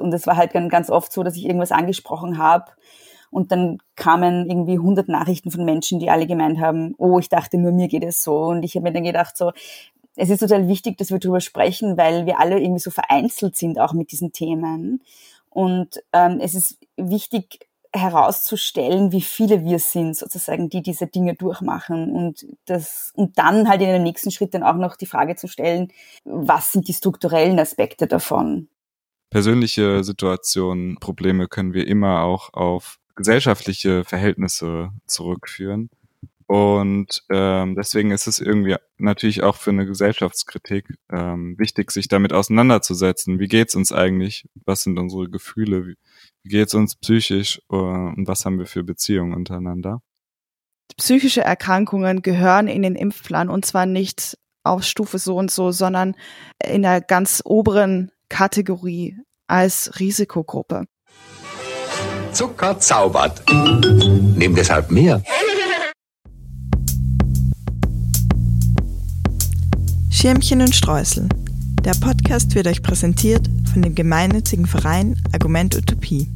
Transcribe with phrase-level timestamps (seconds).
[0.00, 2.66] Und es war halt ganz oft so, dass ich irgendwas angesprochen habe
[3.32, 7.56] und dann kamen irgendwie 100 Nachrichten von Menschen, die alle gemeint haben, oh, ich dachte
[7.56, 8.36] nur mir geht es so.
[8.36, 9.52] Und ich habe mir dann gedacht so,
[10.16, 13.80] es ist total wichtig, dass wir darüber sprechen, weil wir alle irgendwie so vereinzelt sind
[13.80, 15.02] auch mit diesen Themen.
[15.48, 17.60] Und ähm, es ist wichtig
[17.94, 23.80] herauszustellen, wie viele wir sind, sozusagen, die diese Dinge durchmachen und das und dann halt
[23.80, 25.90] in den nächsten Schritt dann auch noch die Frage zu stellen,
[26.24, 28.68] was sind die strukturellen Aspekte davon?
[29.32, 35.88] Persönliche Situationen, Probleme können wir immer auch auf gesellschaftliche Verhältnisse zurückführen.
[36.46, 42.34] Und ähm, deswegen ist es irgendwie natürlich auch für eine Gesellschaftskritik ähm, wichtig, sich damit
[42.34, 43.38] auseinanderzusetzen.
[43.38, 44.44] Wie geht's uns eigentlich?
[44.66, 45.86] Was sind unsere Gefühle?
[45.86, 45.96] Wie,
[46.42, 47.62] wie geht's uns psychisch?
[47.72, 50.02] Uh, und was haben wir für Beziehungen untereinander?
[50.98, 56.16] Psychische Erkrankungen gehören in den Impfplan und zwar nicht auf Stufe so und so, sondern
[56.62, 59.14] in der ganz oberen Kategorie
[59.46, 60.86] als Risikogruppe.
[62.32, 63.42] Zucker zaubert.
[63.50, 65.22] Nimm deshalb mehr.
[70.10, 71.28] Schirmchen und Streusel.
[71.84, 76.32] Der Podcast wird euch präsentiert von dem gemeinnützigen Verein Argument Utopie.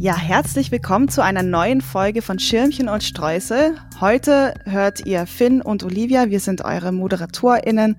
[0.00, 3.76] Ja, herzlich willkommen zu einer neuen Folge von Schirmchen und Streusel.
[4.00, 6.30] Heute hört ihr Finn und Olivia.
[6.30, 7.96] Wir sind eure ModeratorInnen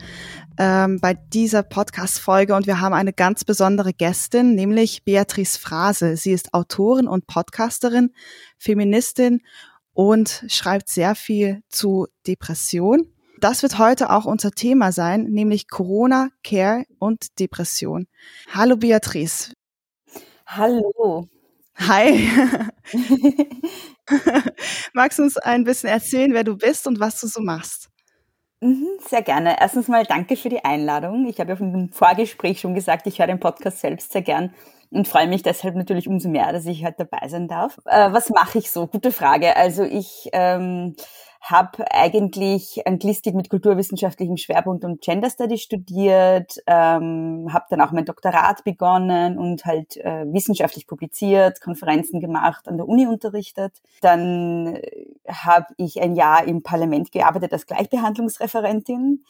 [0.58, 6.16] ähm, bei dieser Podcast-Folge und wir haben eine ganz besondere Gästin, nämlich Beatrice Frase.
[6.16, 8.14] Sie ist Autorin und Podcasterin,
[8.58, 9.42] Feministin
[9.92, 13.14] und schreibt sehr viel zu Depression.
[13.42, 18.08] Das wird heute auch unser Thema sein, nämlich Corona, Care und Depression.
[18.54, 19.52] Hallo Beatrice.
[20.46, 21.28] Hallo.
[21.80, 22.30] Hi.
[24.94, 27.90] Magst du uns ein bisschen erzählen, wer du bist und was du so machst?
[28.62, 29.56] Mhm, sehr gerne.
[29.60, 31.28] Erstens mal danke für die Einladung.
[31.28, 34.54] Ich habe ja im Vorgespräch schon gesagt, ich höre den Podcast selbst sehr gern
[34.92, 37.78] und freue mich deshalb natürlich umso mehr, dass ich heute dabei sein darf.
[37.86, 38.88] Äh, was mache ich so?
[38.88, 39.56] Gute Frage.
[39.56, 40.96] Also ich ähm,
[41.42, 48.06] habe eigentlich Anglistik mit kulturwissenschaftlichem Schwerpunkt und Gender Study studiert, ähm, habe dann auch mein
[48.06, 53.74] Doktorat begonnen und halt äh, wissenschaftlich publiziert, Konferenzen gemacht, an der Uni unterrichtet.
[54.02, 59.24] Dann äh, habe ich ein Jahr im Parlament gearbeitet als Gleichbehandlungsreferentin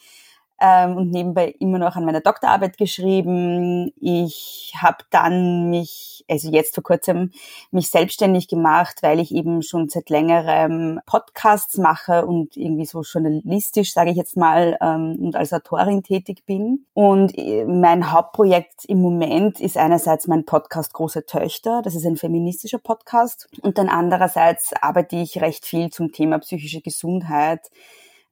[0.60, 3.92] ähm, und nebenbei immer noch an meiner Doktorarbeit geschrieben.
[4.00, 7.32] Ich habe dann mich, also jetzt vor kurzem,
[7.70, 13.94] mich selbstständig gemacht, weil ich eben schon seit längerem Podcasts mache und irgendwie so journalistisch,
[13.94, 16.84] sage ich jetzt mal, ähm, und als Autorin tätig bin.
[16.92, 22.16] Und äh, mein Hauptprojekt im Moment ist einerseits mein Podcast Große Töchter, das ist ein
[22.16, 27.70] feministischer Podcast, und dann andererseits arbeite ich recht viel zum Thema psychische Gesundheit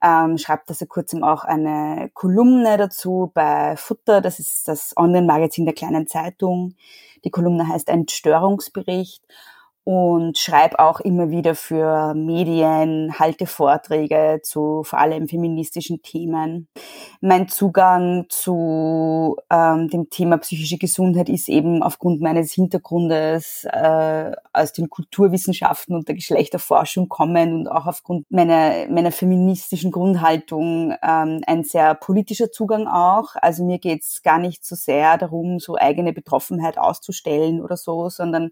[0.03, 5.65] ähm, schreibt da seit kurzem auch eine Kolumne dazu bei Futter, das ist das Online-Magazin
[5.65, 6.75] der kleinen Zeitung.
[7.25, 9.23] Die Kolumne heißt ein Störungsbericht
[9.88, 16.69] und schreibe auch immer wieder für Medien, halte Vorträge zu vor allem feministischen Themen.
[17.22, 24.75] Mein Zugang zu ähm, dem Thema psychische Gesundheit ist eben aufgrund meines Hintergrundes äh, aus
[24.75, 31.65] den Kulturwissenschaften und der Geschlechterforschung kommen und auch aufgrund meiner, meiner feministischen Grundhaltung ähm, ein
[31.65, 33.37] sehr politischer Zugang auch.
[33.41, 38.50] Also mir geht's gar nicht so sehr darum, so eigene Betroffenheit auszustellen oder so, sondern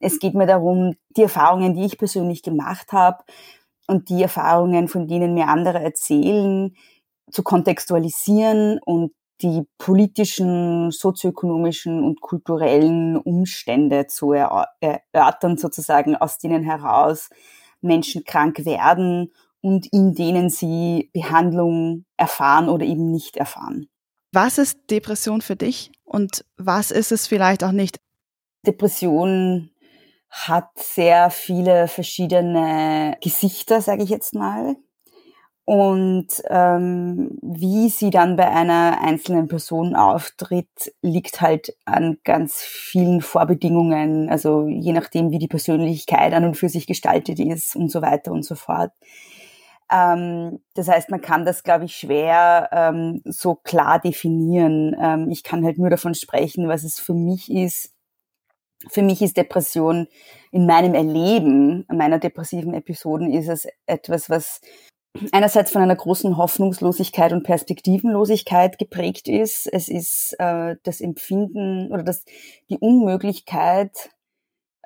[0.00, 3.24] es geht mir darum, die Erfahrungen, die ich persönlich gemacht habe
[3.86, 6.74] und die Erfahrungen, von denen mir andere erzählen,
[7.30, 17.30] zu kontextualisieren und die politischen, sozioökonomischen und kulturellen Umstände zu erörtern, sozusagen, aus denen heraus
[17.80, 23.88] Menschen krank werden und in denen sie Behandlung erfahren oder eben nicht erfahren.
[24.32, 28.00] Was ist Depression für dich und was ist es vielleicht auch nicht?
[28.66, 29.70] Depression
[30.30, 34.76] hat sehr viele verschiedene Gesichter, sage ich jetzt mal.
[35.64, 43.20] Und ähm, wie sie dann bei einer einzelnen Person auftritt, liegt halt an ganz vielen
[43.20, 48.00] Vorbedingungen, also je nachdem, wie die Persönlichkeit an und für sich gestaltet ist und so
[48.00, 48.92] weiter und so fort.
[49.90, 54.96] Ähm, das heißt, man kann das, glaube ich, schwer ähm, so klar definieren.
[54.98, 57.92] Ähm, ich kann halt nur davon sprechen, was es für mich ist,
[58.88, 60.06] für mich ist Depression
[60.52, 64.60] in meinem Erleben meiner depressiven Episoden ist es etwas, was
[65.32, 69.66] einerseits von einer großen Hoffnungslosigkeit und Perspektivenlosigkeit geprägt ist.
[69.66, 72.24] Es ist äh, das Empfinden oder das,
[72.70, 74.10] die Unmöglichkeit,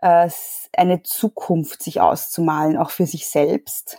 [0.00, 0.28] äh,
[0.76, 3.98] eine Zukunft sich auszumalen, auch für sich selbst.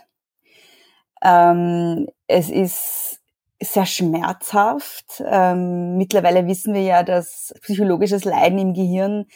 [1.22, 3.20] Ähm, es ist
[3.62, 5.22] sehr schmerzhaft.
[5.24, 9.26] Ähm, mittlerweile wissen wir ja, dass psychologisches Leiden im Gehirn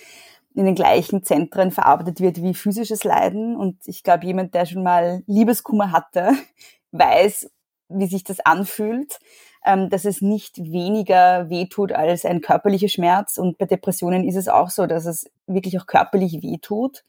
[0.55, 3.57] in den gleichen Zentren verarbeitet wird wie physisches Leiden.
[3.57, 6.33] Und ich glaube, jemand, der schon mal Liebeskummer hatte,
[6.93, 7.51] weiß,
[7.89, 9.19] wie sich das anfühlt,
[9.65, 13.39] ähm, dass es nicht weniger wehtut als ein körperlicher Schmerz.
[13.39, 17.05] Und bei Depressionen ist es auch so, dass es wirklich auch körperlich wehtut.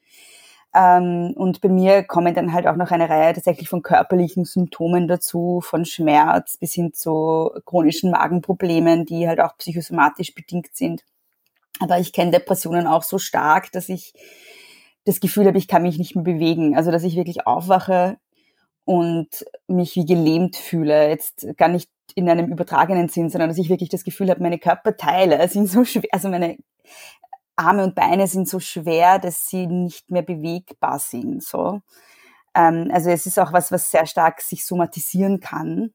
[0.75, 5.07] Ähm, und bei mir kommen dann halt auch noch eine Reihe tatsächlich von körperlichen Symptomen
[5.07, 11.03] dazu, von Schmerz bis hin zu chronischen Magenproblemen, die halt auch psychosomatisch bedingt sind.
[11.79, 14.13] Aber ich kenne Depressionen auch so stark, dass ich
[15.05, 16.75] das Gefühl habe, ich kann mich nicht mehr bewegen.
[16.75, 18.17] Also dass ich wirklich aufwache
[18.85, 21.09] und mich wie gelähmt fühle.
[21.09, 24.59] Jetzt gar nicht in einem übertragenen Sinn, sondern dass ich wirklich das Gefühl habe, meine
[24.59, 26.57] Körperteile sind so schwer, also meine
[27.55, 31.43] Arme und Beine sind so schwer, dass sie nicht mehr bewegbar sind.
[31.43, 31.81] So.
[32.55, 35.91] Ähm, also es ist auch was, was sehr stark sich somatisieren kann.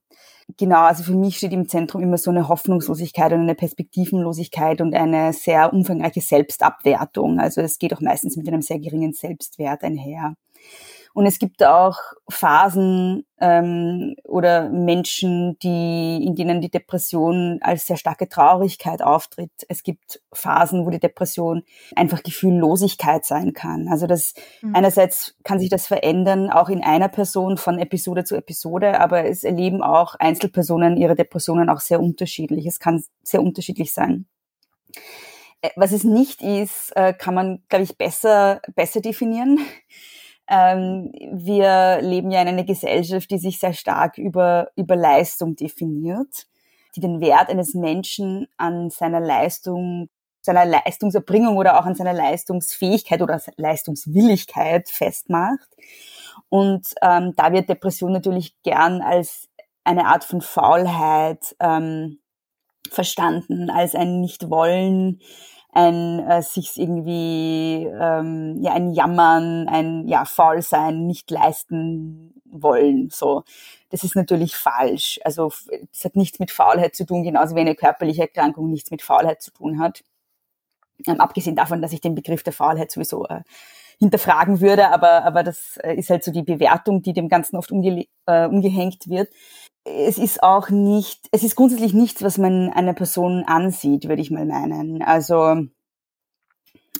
[0.58, 4.94] Genau, also für mich steht im Zentrum immer so eine Hoffnungslosigkeit und eine Perspektivenlosigkeit und
[4.94, 7.40] eine sehr umfangreiche Selbstabwertung.
[7.40, 10.34] Also es geht auch meistens mit einem sehr geringen Selbstwert einher.
[11.14, 11.96] Und es gibt auch
[12.28, 19.52] Phasen ähm, oder Menschen, die, in denen die Depression als sehr starke Traurigkeit auftritt.
[19.68, 21.62] Es gibt Phasen, wo die Depression
[21.94, 23.86] einfach Gefühllosigkeit sein kann.
[23.86, 24.74] Also das mhm.
[24.74, 29.44] einerseits kann sich das verändern, auch in einer Person von Episode zu Episode, aber es
[29.44, 32.66] erleben auch Einzelpersonen ihre Depressionen auch sehr unterschiedlich.
[32.66, 34.26] Es kann sehr unterschiedlich sein.
[35.62, 39.60] Äh, was es nicht ist, äh, kann man, glaube ich, besser, besser definieren.
[40.48, 46.46] Ähm, wir leben ja in einer Gesellschaft, die sich sehr stark über, über Leistung definiert,
[46.96, 50.08] die den Wert eines Menschen an seiner Leistung,
[50.42, 55.68] seiner Leistungserbringung oder auch an seiner Leistungsfähigkeit oder Leistungswilligkeit festmacht.
[56.50, 59.48] Und ähm, da wird Depression natürlich gern als
[59.84, 62.18] eine Art von Faulheit ähm,
[62.90, 65.20] verstanden, als ein Nichtwollen,
[65.74, 73.10] ein äh, sich irgendwie ähm, ja ein Jammern, ein ja faul sein, nicht leisten wollen.
[73.10, 73.42] So,
[73.90, 75.20] das ist natürlich falsch.
[75.24, 75.52] Also
[75.92, 79.42] es hat nichts mit Faulheit zu tun, genauso wie eine körperliche Erkrankung nichts mit Faulheit
[79.42, 80.04] zu tun hat.
[81.06, 83.42] Ähm, abgesehen davon, dass ich den Begriff der Faulheit sowieso äh,
[83.98, 87.70] hinterfragen würde, aber aber das äh, ist halt so die Bewertung, die dem Ganzen oft
[87.72, 89.28] umge äh, umgehängt wird
[89.84, 94.30] es ist auch nicht, es ist grundsätzlich nichts, was man einer Person ansieht, würde ich
[94.30, 95.02] mal meinen.
[95.02, 95.66] Also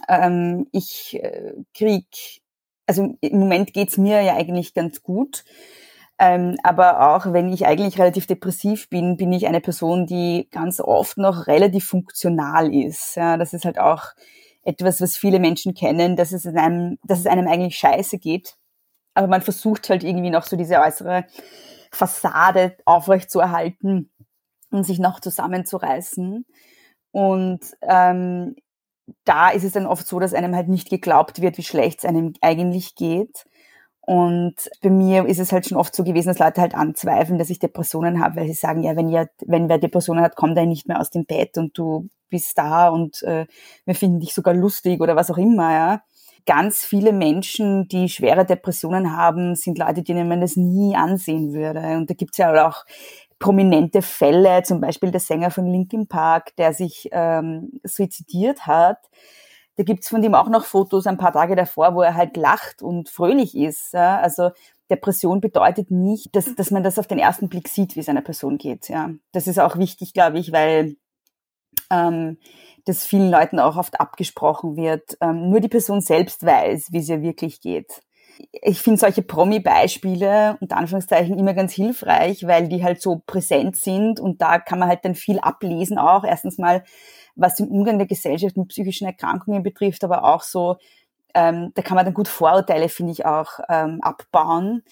[0.09, 2.43] ähm, ich äh, krieg,
[2.87, 5.45] also im Moment geht's mir ja eigentlich ganz gut.
[6.19, 10.81] Ähm, aber auch wenn ich eigentlich relativ depressiv bin, bin ich eine Person, die ganz
[10.81, 13.17] oft noch relativ funktional ist.
[13.17, 14.13] Ja, das ist halt auch
[14.63, 18.57] etwas, was viele Menschen kennen, dass es einem, dass es einem eigentlich scheiße geht.
[19.15, 21.25] Aber man versucht halt irgendwie noch so diese äußere
[21.91, 24.11] Fassade aufrecht zu erhalten
[24.71, 26.45] und sich noch zusammenzureißen.
[27.13, 28.57] Und ähm,
[29.25, 32.05] da ist es dann oft so, dass einem halt nicht geglaubt wird, wie schlecht es
[32.05, 33.45] einem eigentlich geht.
[34.07, 37.51] Und bei mir ist es halt schon oft so gewesen, dass Leute halt anzweifeln, dass
[37.51, 40.67] ich Depressionen habe, weil sie sagen, ja, wenn, ihr, wenn wer Depressionen hat, kommt er
[40.67, 43.47] nicht mehr aus dem Bett und du bist da und äh,
[43.87, 46.03] wir finden dich sogar lustig oder was auch immer, ja
[46.47, 51.97] ganz viele Menschen, die schwere Depressionen haben, sind Leute, denen man das nie ansehen würde.
[51.97, 52.85] Und da gibt's ja auch
[53.39, 58.99] prominente Fälle, zum Beispiel der Sänger von Linkin Park, der sich ähm, suizidiert hat.
[59.77, 62.83] Da gibt's von dem auch noch Fotos ein paar Tage davor, wo er halt lacht
[62.83, 63.93] und fröhlich ist.
[63.93, 64.21] Ja?
[64.21, 64.51] Also
[64.91, 68.23] Depression bedeutet nicht, dass, dass man das auf den ersten Blick sieht, wie es einer
[68.23, 68.89] Person geht.
[68.89, 69.11] Ja?
[69.33, 70.97] Das ist auch wichtig, glaube ich, weil
[71.91, 72.39] ähm,
[72.85, 75.17] das vielen Leuten auch oft abgesprochen wird.
[75.21, 78.03] Ähm, nur die Person selbst weiß, wie es ihr wirklich geht.
[78.63, 84.21] Ich finde solche Promi-Beispiele unter Anführungszeichen immer ganz hilfreich, weil die halt so präsent sind
[84.21, 86.25] und da kann man halt dann viel ablesen auch.
[86.25, 86.85] Erstens mal,
[87.37, 90.77] was den Umgang der Gesellschaft mit psychischen Erkrankungen betrifft, aber auch so,
[91.35, 94.83] ähm, da kann man dann gut Vorurteile, finde ich, auch ähm, abbauen.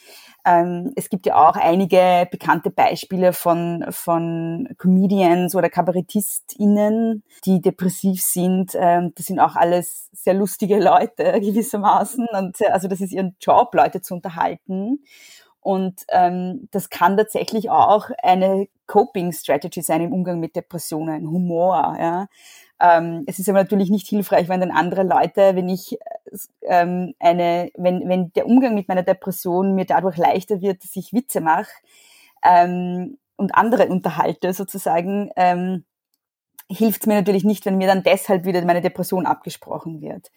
[0.44, 8.22] Ähm, es gibt ja auch einige bekannte Beispiele von, von Comedians oder KabarettistInnen, die depressiv
[8.22, 8.72] sind.
[8.74, 12.26] Ähm, das sind auch alles sehr lustige Leute gewissermaßen.
[12.32, 15.04] Und äh, also das ist ihren Job, Leute zu unterhalten.
[15.62, 21.96] Und ähm, das kann tatsächlich auch eine Coping-Strategy sein im Umgang mit Depressionen, Humor.
[21.98, 22.26] Ja.
[22.80, 25.96] Ähm, es ist aber natürlich nicht hilfreich, wenn dann andere Leute, wenn ich
[26.62, 31.12] ähm, eine, wenn, wenn der Umgang mit meiner Depression mir dadurch leichter wird, dass ich
[31.12, 31.70] Witze mache
[32.42, 35.84] ähm, und andere unterhalte sozusagen, ähm,
[36.68, 40.32] hilft es mir natürlich nicht, wenn mir dann deshalb wieder meine Depression abgesprochen wird.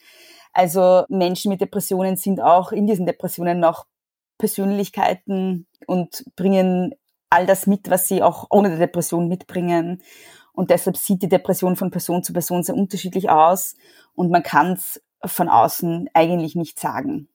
[0.53, 3.88] Also Menschen mit Depressionen sind auch in diesen Depressionen noch
[4.37, 6.93] Persönlichkeiten und bringen
[7.29, 10.01] all das mit, was sie auch ohne Depression mitbringen.
[10.53, 13.75] Und deshalb sieht die Depression von Person zu Person sehr unterschiedlich aus
[14.13, 17.27] und man kann es von außen eigentlich nicht sagen.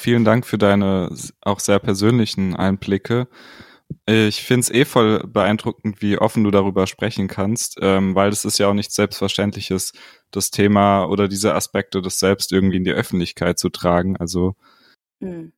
[0.00, 3.28] Vielen Dank für deine auch sehr persönlichen Einblicke.
[4.06, 8.44] Ich finde es eh voll beeindruckend, wie offen du darüber sprechen kannst, ähm, weil es
[8.44, 9.92] ist ja auch nichts Selbstverständliches,
[10.30, 14.16] das Thema oder diese Aspekte des Selbst irgendwie in die Öffentlichkeit zu tragen.
[14.16, 14.54] Also
[15.18, 15.52] mhm.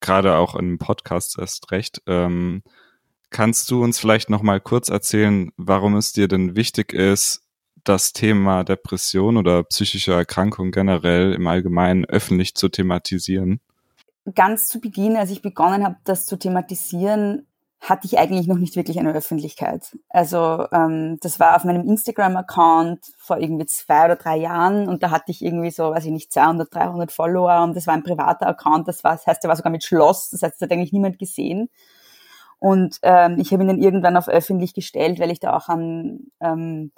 [0.00, 2.02] Gerade auch einem Podcast erst recht.
[2.06, 2.62] Ähm,
[3.30, 7.42] kannst du uns vielleicht noch mal kurz erzählen, warum es dir denn wichtig ist,
[7.84, 13.60] das Thema Depression oder psychische Erkrankung generell im Allgemeinen öffentlich zu thematisieren?
[14.34, 17.46] Ganz zu Beginn, als ich begonnen habe, das zu thematisieren,
[17.80, 19.96] hatte ich eigentlich noch nicht wirklich eine Öffentlichkeit.
[20.10, 25.10] Also ähm, das war auf meinem Instagram-Account vor irgendwie zwei oder drei Jahren und da
[25.10, 28.46] hatte ich irgendwie so, weiß ich nicht, 200, 300 Follower und das war ein privater
[28.46, 30.92] Account, das, war, das heißt, der war sogar mit Schloss, das heißt, das hat eigentlich
[30.92, 31.70] niemand gesehen.
[32.58, 36.30] Und ähm, ich habe ihn dann irgendwann auf öffentlich gestellt, weil ich da auch an
[36.40, 36.92] ähm,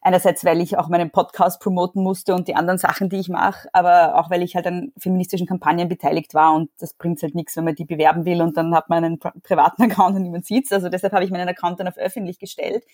[0.00, 3.68] Einerseits, weil ich auch meinen Podcast promoten musste und die anderen Sachen, die ich mache,
[3.72, 7.56] aber auch, weil ich halt an feministischen Kampagnen beteiligt war und das bringt halt nichts,
[7.56, 10.72] wenn man die bewerben will und dann hat man einen privaten Account und niemand sieht's.
[10.72, 12.84] Also deshalb habe ich meinen Account dann auf öffentlich gestellt,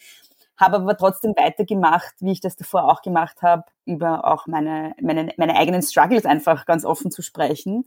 [0.56, 5.32] habe aber trotzdem weitergemacht, wie ich das davor auch gemacht habe, über auch meine, meine,
[5.37, 7.84] meine eigenen Struggles einfach ganz offen zu sprechen.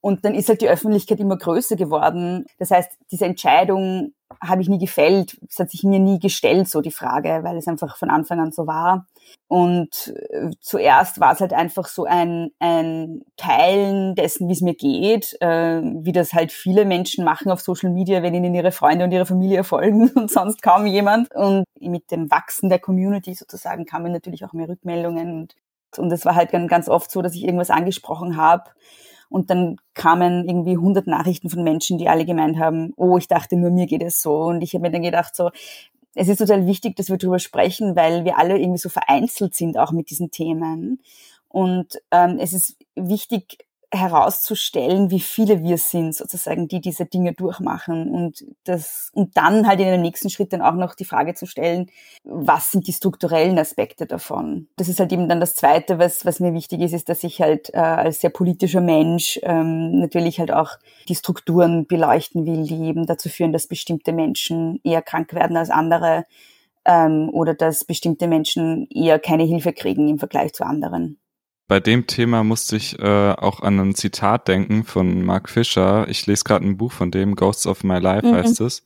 [0.00, 2.46] Und dann ist halt die Öffentlichkeit immer größer geworden.
[2.58, 5.36] Das heißt, diese Entscheidung habe ich nie gefällt.
[5.48, 8.52] Es hat sich mir nie gestellt, so die Frage, weil es einfach von Anfang an
[8.52, 9.06] so war.
[9.48, 14.74] Und äh, zuerst war es halt einfach so ein, ein Teilen dessen, wie es mir
[14.74, 19.04] geht, äh, wie das halt viele Menschen machen auf Social Media, wenn ihnen ihre Freunde
[19.04, 21.34] und ihre Familie folgen und sonst kaum jemand.
[21.34, 25.40] Und mit dem Wachsen der Community sozusagen kamen natürlich auch mehr Rückmeldungen.
[25.40, 25.54] Und,
[25.98, 28.70] und es war halt ganz oft so, dass ich irgendwas angesprochen habe
[29.30, 33.56] und dann kamen irgendwie 100 Nachrichten von Menschen, die alle gemeint haben, oh, ich dachte
[33.56, 34.42] nur mir geht es so.
[34.42, 35.50] Und ich habe mir dann gedacht, so,
[36.14, 39.78] es ist total wichtig, dass wir darüber sprechen, weil wir alle irgendwie so vereinzelt sind
[39.78, 41.00] auch mit diesen Themen.
[41.48, 43.58] Und ähm, es ist wichtig,
[43.92, 49.80] herauszustellen, wie viele wir sind, sozusagen, die diese Dinge durchmachen und das, und dann halt
[49.80, 51.90] in den nächsten Schritt dann auch noch die Frage zu stellen,
[52.22, 54.68] was sind die strukturellen Aspekte davon?
[54.76, 57.40] Das ist halt eben dann das Zweite, was, was mir wichtig ist, ist, dass ich
[57.40, 60.78] halt äh, als sehr politischer Mensch ähm, natürlich halt auch
[61.08, 65.70] die Strukturen beleuchten will, die eben dazu führen, dass bestimmte Menschen eher krank werden als
[65.70, 66.26] andere
[66.84, 71.18] ähm, oder dass bestimmte Menschen eher keine Hilfe kriegen im Vergleich zu anderen
[71.70, 76.08] bei dem Thema musste ich äh, auch an ein Zitat denken von Mark Fisher.
[76.08, 78.34] Ich lese gerade ein Buch von dem, Ghosts of My Life mhm.
[78.34, 78.84] heißt es.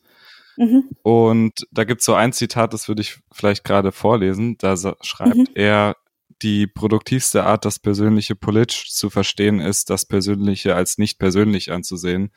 [0.59, 0.91] Mhm.
[1.03, 4.59] Und da gibt es so ein Zitat, das würde ich vielleicht gerade vorlesen.
[4.59, 5.49] Da schreibt mhm.
[5.55, 5.97] er,
[6.43, 12.33] die produktivste Art, das Persönliche politisch zu verstehen, ist, das Persönliche als nicht persönlich anzusehen.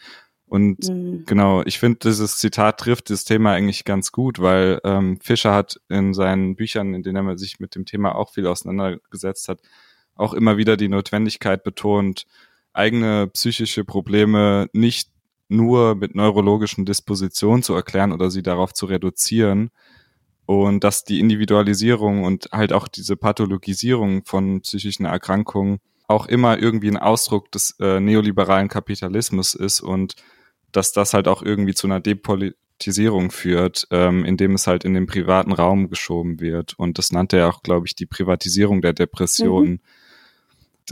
[0.46, 1.26] Und mhm.
[1.26, 5.82] genau, ich finde, dieses Zitat trifft das Thema eigentlich ganz gut, weil ähm, Fischer hat
[5.90, 9.60] in seinen Büchern, in denen er sich mit dem Thema auch viel auseinandergesetzt hat,
[10.18, 12.26] auch immer wieder die Notwendigkeit betont,
[12.74, 15.10] eigene psychische Probleme nicht
[15.50, 19.70] nur mit neurologischen Dispositionen zu erklären oder sie darauf zu reduzieren
[20.46, 26.90] und dass die Individualisierung und halt auch diese Pathologisierung von psychischen Erkrankungen auch immer irgendwie
[26.90, 30.16] ein Ausdruck des äh, neoliberalen Kapitalismus ist und
[30.72, 35.08] dass das halt auch irgendwie zu einer Depolitisierung führt, ähm, indem es halt in den
[35.08, 36.76] privaten Raum geschoben wird.
[36.78, 39.72] Und das nannte er auch, glaube ich, die Privatisierung der Depressionen.
[39.72, 39.80] Mhm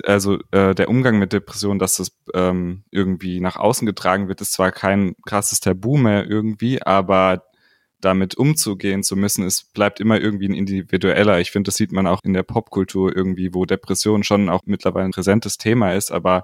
[0.03, 4.53] also äh, der Umgang mit Depressionen, dass das ähm, irgendwie nach außen getragen wird, ist
[4.53, 7.43] zwar kein krasses Tabu mehr irgendwie, aber
[8.01, 11.39] damit umzugehen zu müssen, es bleibt immer irgendwie ein individueller.
[11.39, 15.05] Ich finde, das sieht man auch in der Popkultur irgendwie, wo Depression schon auch mittlerweile
[15.05, 16.43] ein präsentes Thema ist, aber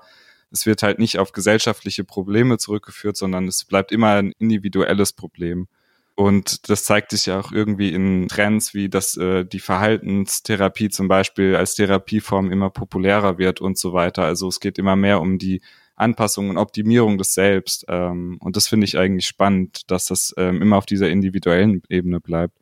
[0.50, 5.67] es wird halt nicht auf gesellschaftliche Probleme zurückgeführt, sondern es bleibt immer ein individuelles Problem.
[6.15, 11.08] Und das zeigt sich ja auch irgendwie in Trends, wie dass äh, die Verhaltenstherapie zum
[11.08, 14.24] Beispiel als Therapieform immer populärer wird und so weiter.
[14.24, 15.62] Also es geht immer mehr um die
[15.96, 17.86] Anpassung und Optimierung des Selbst.
[17.88, 22.20] Ähm, und das finde ich eigentlich spannend, dass das ähm, immer auf dieser individuellen Ebene
[22.20, 22.58] bleibt.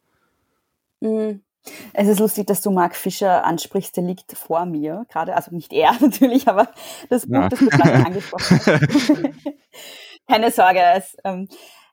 [0.99, 1.41] Mhm.
[1.93, 5.73] Es ist lustig, dass du Mark Fischer ansprichst, der liegt vor mir gerade, also nicht
[5.73, 6.69] er natürlich, aber
[7.09, 7.49] das Buch, ja.
[7.49, 9.11] das du gerade angesprochen hast.
[10.27, 11.47] Keine Sorge, es, ähm,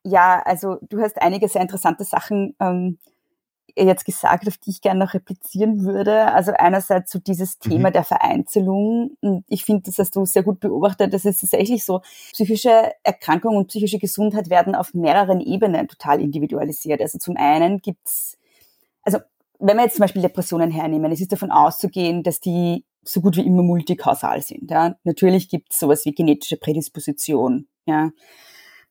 [0.07, 2.99] ja, also du hast einige sehr interessante Sachen ähm,
[3.77, 6.33] jetzt gesagt, auf die ich gerne noch replizieren würde.
[6.33, 7.93] Also einerseits so dieses Thema mhm.
[7.93, 9.17] der Vereinzelung.
[9.21, 11.13] Und ich finde, das hast du sehr gut beobachtet.
[11.13, 12.01] Das ist tatsächlich so.
[12.33, 17.01] Psychische Erkrankungen und psychische Gesundheit werden auf mehreren Ebenen total individualisiert.
[17.01, 18.39] Also zum einen gibt's,
[19.03, 19.19] also
[19.59, 23.37] wenn wir jetzt zum Beispiel Depressionen hernehmen, es ist davon auszugehen, dass die so gut
[23.37, 24.71] wie immer multikausal sind.
[24.71, 24.97] Ja.
[25.05, 27.67] Natürlich gibt es sowas wie genetische Prädisposition.
[27.87, 28.11] Ja.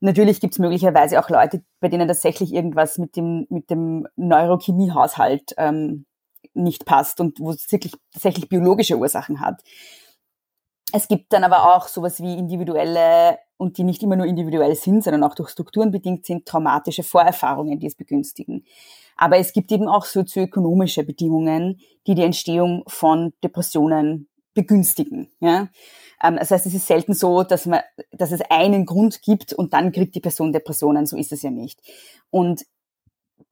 [0.06, 5.56] Natürlich gibt es möglicherweise auch Leute, bei denen tatsächlich irgendwas mit dem, mit dem Neurochemiehaushalt
[5.58, 6.06] ähm,
[6.54, 9.64] nicht passt und wo es wirklich tatsächlich biologische Ursachen hat.
[10.94, 15.04] Es gibt dann aber auch sowas wie individuelle und die nicht immer nur individuell sind,
[15.04, 18.64] sondern auch durch Strukturen bedingt sind, traumatische Vorerfahrungen, die es begünstigen.
[19.18, 25.30] Aber es gibt eben auch sozioökonomische Bedingungen, die die Entstehung von Depressionen begünstigen.
[25.40, 25.70] Ja?
[26.24, 27.82] Ähm, das heißt, es ist selten so, dass, man,
[28.12, 31.06] dass es einen Grund gibt und dann kriegt die Person Depressionen.
[31.06, 31.80] So ist es ja nicht.
[32.32, 32.66] Und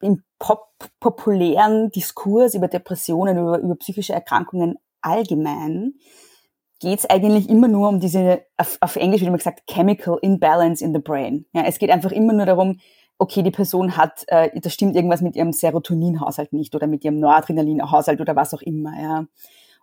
[0.01, 0.69] im pop
[0.99, 5.93] populären Diskurs über Depressionen, über, über psychische Erkrankungen allgemein,
[6.79, 10.83] geht es eigentlich immer nur um diese, auf, auf Englisch wird immer gesagt, chemical imbalance
[10.83, 11.45] in the brain.
[11.53, 12.79] Ja, es geht einfach immer nur darum,
[13.17, 17.19] okay, die Person hat, äh, da stimmt irgendwas mit ihrem Serotoninhaushalt nicht oder mit ihrem
[17.19, 19.01] Noradrenalinhaushalt oder was auch immer.
[19.01, 19.25] Ja.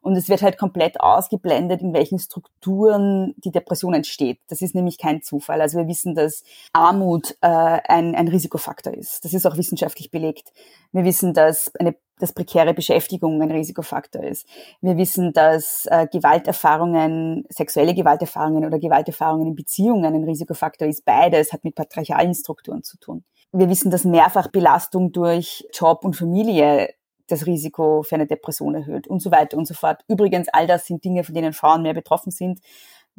[0.00, 4.40] Und es wird halt komplett ausgeblendet, in welchen Strukturen die Depression entsteht.
[4.49, 5.61] Das ist nämlich kein Zufall.
[5.61, 6.42] Also wir wissen, dass
[6.73, 9.25] Armut äh, ein, ein Risikofaktor ist.
[9.25, 10.52] Das ist auch wissenschaftlich belegt.
[10.92, 14.47] Wir wissen, dass eine dass prekäre Beschäftigung ein Risikofaktor ist.
[14.80, 21.04] Wir wissen, dass äh, Gewalterfahrungen, sexuelle Gewalterfahrungen oder Gewalterfahrungen in Beziehungen ein Risikofaktor ist.
[21.04, 23.25] Beides hat mit patriarchalen Strukturen zu tun.
[23.52, 26.95] Wir wissen, dass Mehrfachbelastung durch Job und Familie
[27.30, 30.02] das Risiko für eine Depression erhöht und so weiter und so fort.
[30.08, 32.60] Übrigens, all das sind Dinge, von denen Frauen mehr betroffen sind,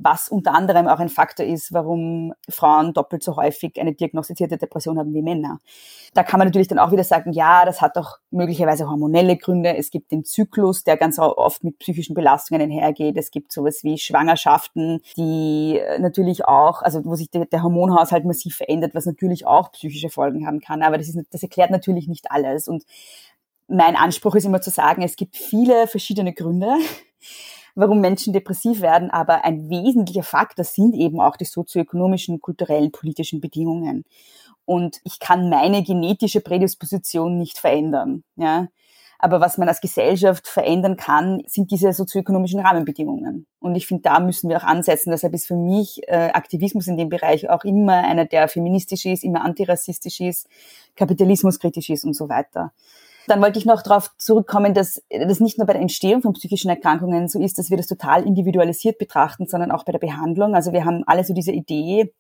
[0.04, 4.98] was unter anderem auch ein Faktor ist, warum Frauen doppelt so häufig eine diagnostizierte Depression
[4.98, 5.60] haben wie Männer.
[6.14, 9.76] Da kann man natürlich dann auch wieder sagen, ja, das hat doch möglicherweise hormonelle Gründe.
[9.78, 13.18] Es gibt den Zyklus, der ganz oft mit psychischen Belastungen einhergeht.
[13.18, 18.56] Es gibt sowas wie Schwangerschaften, die natürlich auch, also wo sich der, der Hormonhaushalt massiv
[18.56, 20.82] verändert, was natürlich auch psychische Folgen haben kann.
[20.82, 22.68] Aber das, ist, das erklärt natürlich nicht alles.
[22.68, 22.86] Und
[23.72, 26.76] mein Anspruch ist immer zu sagen, es gibt viele verschiedene Gründe,
[27.76, 33.40] warum Menschen depressiv werden, aber ein wesentlicher Faktor sind eben auch die sozioökonomischen, kulturellen, politischen
[33.40, 34.04] Bedingungen.
[34.66, 38.24] Und ich kann meine genetische Prädisposition nicht verändern.
[38.36, 38.68] Ja?
[39.24, 43.46] Aber was man als Gesellschaft verändern kann, sind diese sozioökonomischen Rahmenbedingungen.
[43.60, 45.12] Und ich finde, da müssen wir auch ansetzen.
[45.12, 49.24] Deshalb ist für mich äh, Aktivismus in dem Bereich auch immer einer, der feministisch ist,
[49.24, 50.48] immer antirassistisch ist,
[50.96, 52.74] kapitalismuskritisch ist und so weiter.
[53.28, 56.70] Dann wollte ich noch darauf zurückkommen, dass das nicht nur bei der Entstehung von psychischen
[56.70, 60.56] Erkrankungen so ist, dass wir das total individualisiert betrachten, sondern auch bei der Behandlung.
[60.56, 62.14] Also wir haben alle so diese Idee,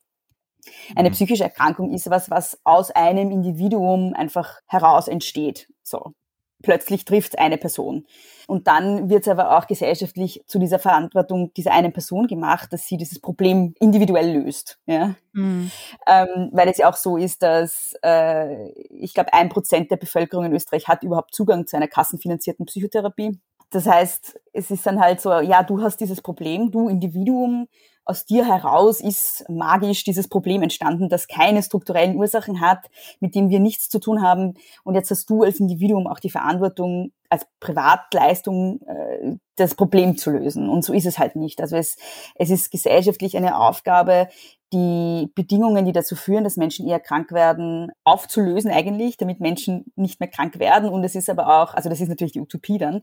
[0.95, 1.13] eine mhm.
[1.13, 5.67] psychische Erkrankung ist was, was aus einem Individuum einfach heraus entsteht.
[5.83, 6.13] So
[6.61, 8.05] plötzlich trifft eine Person.
[8.47, 12.85] Und dann wird es aber auch gesellschaftlich zu dieser Verantwortung dieser einen Person gemacht, dass
[12.85, 14.77] sie dieses Problem individuell löst.
[14.85, 15.15] Ja?
[15.31, 15.71] Mhm.
[16.07, 20.45] Ähm, weil es ja auch so ist, dass äh, ich glaube, ein Prozent der Bevölkerung
[20.45, 23.39] in Österreich hat überhaupt Zugang zu einer kassenfinanzierten Psychotherapie.
[23.71, 27.67] Das heißt, es ist dann halt so, ja, du hast dieses Problem, du Individuum,
[28.03, 33.49] aus dir heraus ist magisch dieses Problem entstanden, das keine strukturellen Ursachen hat, mit dem
[33.49, 34.55] wir nichts zu tun haben.
[34.83, 40.31] Und jetzt hast du als Individuum auch die Verantwortung, als Privatleistung äh, das Problem zu
[40.31, 40.67] lösen.
[40.67, 41.61] Und so ist es halt nicht.
[41.61, 41.95] Also es,
[42.35, 44.27] es ist gesellschaftlich eine Aufgabe,
[44.73, 50.19] die Bedingungen, die dazu führen, dass Menschen eher krank werden, aufzulösen eigentlich, damit Menschen nicht
[50.19, 50.89] mehr krank werden.
[50.89, 53.01] Und es ist aber auch, also das ist natürlich die Utopie dann.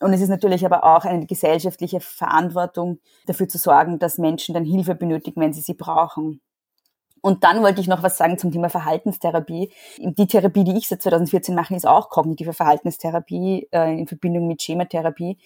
[0.00, 4.64] Und es ist natürlich aber auch eine gesellschaftliche Verantwortung, dafür zu sorgen, dass Menschen dann
[4.64, 6.40] Hilfe benötigen, wenn sie sie brauchen.
[7.20, 9.72] Und dann wollte ich noch was sagen zum Thema Verhaltenstherapie.
[9.98, 14.62] Die Therapie, die ich seit 2014 mache, ist auch kognitive Verhaltenstherapie äh, in Verbindung mit
[14.62, 15.36] Schematherapie.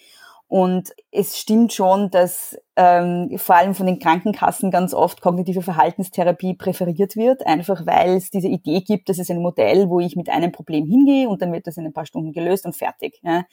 [0.47, 6.53] Und es stimmt schon, dass ähm, vor allem von den Krankenkassen ganz oft kognitive Verhaltenstherapie
[6.53, 10.29] präferiert wird, einfach weil es diese Idee gibt, dass es ein Modell, wo ich mit
[10.29, 13.19] einem Problem hingehe und dann wird das in ein paar Stunden gelöst und fertig.
[13.23, 13.45] Ja.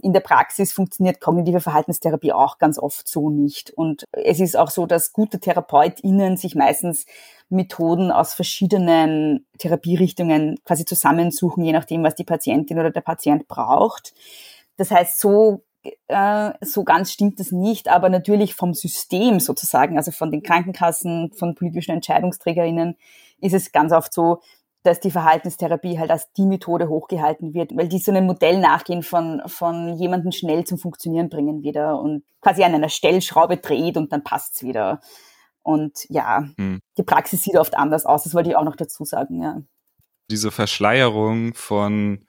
[0.00, 3.70] In der Praxis funktioniert kognitive Verhaltenstherapie auch ganz oft so nicht.
[3.70, 7.06] Und es ist auch so, dass gute TherapeutInnen sich meistens
[7.48, 14.14] Methoden aus verschiedenen Therapierichtungen quasi zusammensuchen, je nachdem, was die Patientin oder der Patient braucht.
[14.76, 15.62] Das heißt, so
[16.08, 21.32] äh, so ganz stimmt das nicht, aber natürlich vom System sozusagen, also von den Krankenkassen,
[21.32, 22.96] von politischen Entscheidungsträgerinnen,
[23.40, 24.40] ist es ganz oft so,
[24.82, 29.02] dass die Verhaltenstherapie halt als die Methode hochgehalten wird, weil die so einem Modell nachgehen
[29.02, 34.12] von, von jemanden schnell zum Funktionieren bringen wieder und quasi an einer Stellschraube dreht und
[34.12, 35.00] dann passt's wieder.
[35.62, 36.80] Und ja, hm.
[36.98, 39.62] die Praxis sieht oft anders aus, das wollte ich auch noch dazu sagen, ja.
[40.30, 42.24] Diese Verschleierung von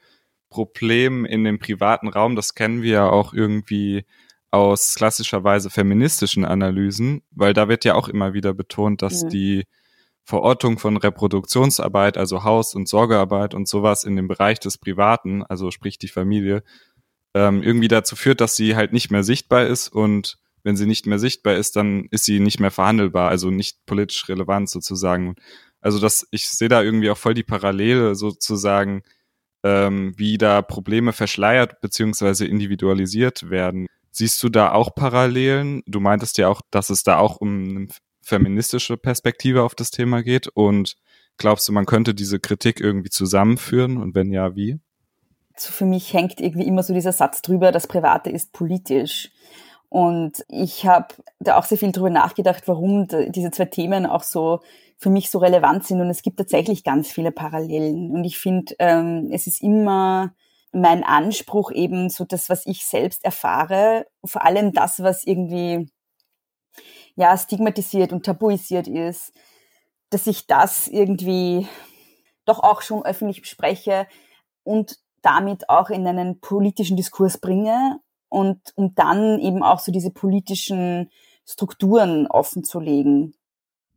[0.49, 4.05] Problem in dem privaten Raum, das kennen wir ja auch irgendwie
[4.51, 9.29] aus klassischerweise feministischen Analysen, weil da wird ja auch immer wieder betont, dass mhm.
[9.29, 9.63] die
[10.25, 15.69] Verortung von Reproduktionsarbeit, also Haus- und Sorgearbeit und sowas in dem Bereich des Privaten, also
[15.69, 16.63] sprich die Familie,
[17.33, 21.05] ähm, irgendwie dazu führt, dass sie halt nicht mehr sichtbar ist und wenn sie nicht
[21.05, 25.35] mehr sichtbar ist, dann ist sie nicht mehr verhandelbar, also nicht politisch relevant sozusagen.
[25.81, 29.03] Also das, ich sehe da irgendwie auch voll die Parallele sozusagen,
[29.65, 33.87] ähm, wie da Probleme verschleiert beziehungsweise individualisiert werden.
[34.11, 35.81] Siehst du da auch Parallelen?
[35.85, 37.89] Du meintest ja auch, dass es da auch um
[38.23, 40.47] feministische Perspektive auf das Thema geht.
[40.47, 40.95] Und
[41.37, 43.97] glaubst du, man könnte diese Kritik irgendwie zusammenführen?
[43.97, 44.79] Und wenn ja, wie?
[45.53, 49.29] Also für mich hängt irgendwie immer so dieser Satz drüber, das Private ist politisch.
[49.89, 54.61] Und ich habe da auch sehr viel drüber nachgedacht, warum diese zwei Themen auch so
[54.97, 56.01] für mich so relevant sind.
[56.01, 58.09] Und es gibt tatsächlich ganz viele Parallelen.
[58.09, 60.33] Und ich finde, ähm, es ist immer
[60.71, 65.87] mein Anspruch eben so das, was ich selbst erfahre, vor allem das, was irgendwie
[67.15, 69.33] ja stigmatisiert und tabuisiert ist,
[70.09, 71.67] dass ich das irgendwie
[72.45, 74.07] doch auch schon öffentlich bespreche
[74.63, 77.99] und damit auch in einen politischen Diskurs bringe
[78.29, 81.09] und um dann eben auch so diese politischen
[81.45, 83.33] Strukturen offen zu legen.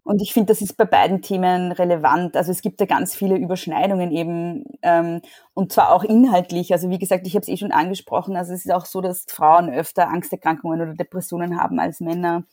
[0.05, 2.37] Und ich finde, das ist bei beiden Themen relevant.
[2.37, 5.21] Also es gibt da ganz viele Überschneidungen eben ähm,
[5.53, 6.73] und zwar auch inhaltlich.
[6.73, 8.37] Also wie gesagt, ich habe es eh schon angesprochen.
[8.37, 12.45] Also es ist auch so, dass Frauen öfter Angsterkrankungen oder Depressionen haben als Männer.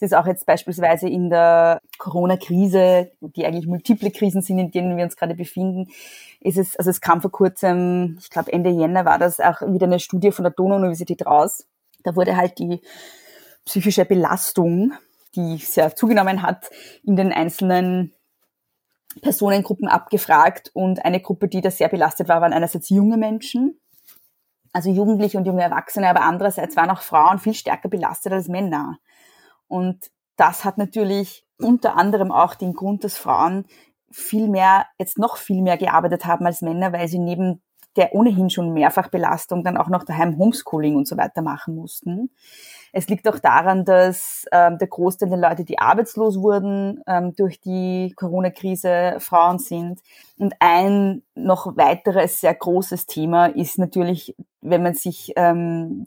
[0.00, 4.96] Es ist auch jetzt beispielsweise in der Corona-Krise, die eigentlich multiple Krisen sind, in denen
[4.96, 5.90] wir uns gerade befinden,
[6.40, 9.86] ist es, also es kam vor kurzem, ich glaube Ende Jänner war das auch wieder
[9.86, 11.66] eine Studie von der Donau-Universität raus.
[12.04, 12.80] Da wurde halt die
[13.64, 14.92] psychische Belastung,
[15.34, 16.70] die sehr zugenommen hat,
[17.02, 18.12] in den einzelnen
[19.20, 23.80] Personengruppen abgefragt und eine Gruppe, die da sehr belastet war, waren einerseits junge Menschen,
[24.72, 28.98] also Jugendliche und junge Erwachsene, aber andererseits waren auch Frauen viel stärker belastet als Männer.
[29.68, 33.66] Und das hat natürlich unter anderem auch den Grund, dass Frauen
[34.10, 37.60] viel mehr, jetzt noch viel mehr gearbeitet haben als Männer, weil sie neben
[37.96, 42.30] der ohnehin schon Mehrfachbelastung dann auch noch daheim Homeschooling und so weiter machen mussten.
[42.92, 47.60] Es liegt auch daran, dass ähm, der Großteil der Leute, die arbeitslos wurden ähm, durch
[47.60, 50.00] die Corona-Krise, Frauen sind.
[50.38, 56.06] Und ein noch weiteres sehr großes Thema ist natürlich, wenn man sich ähm,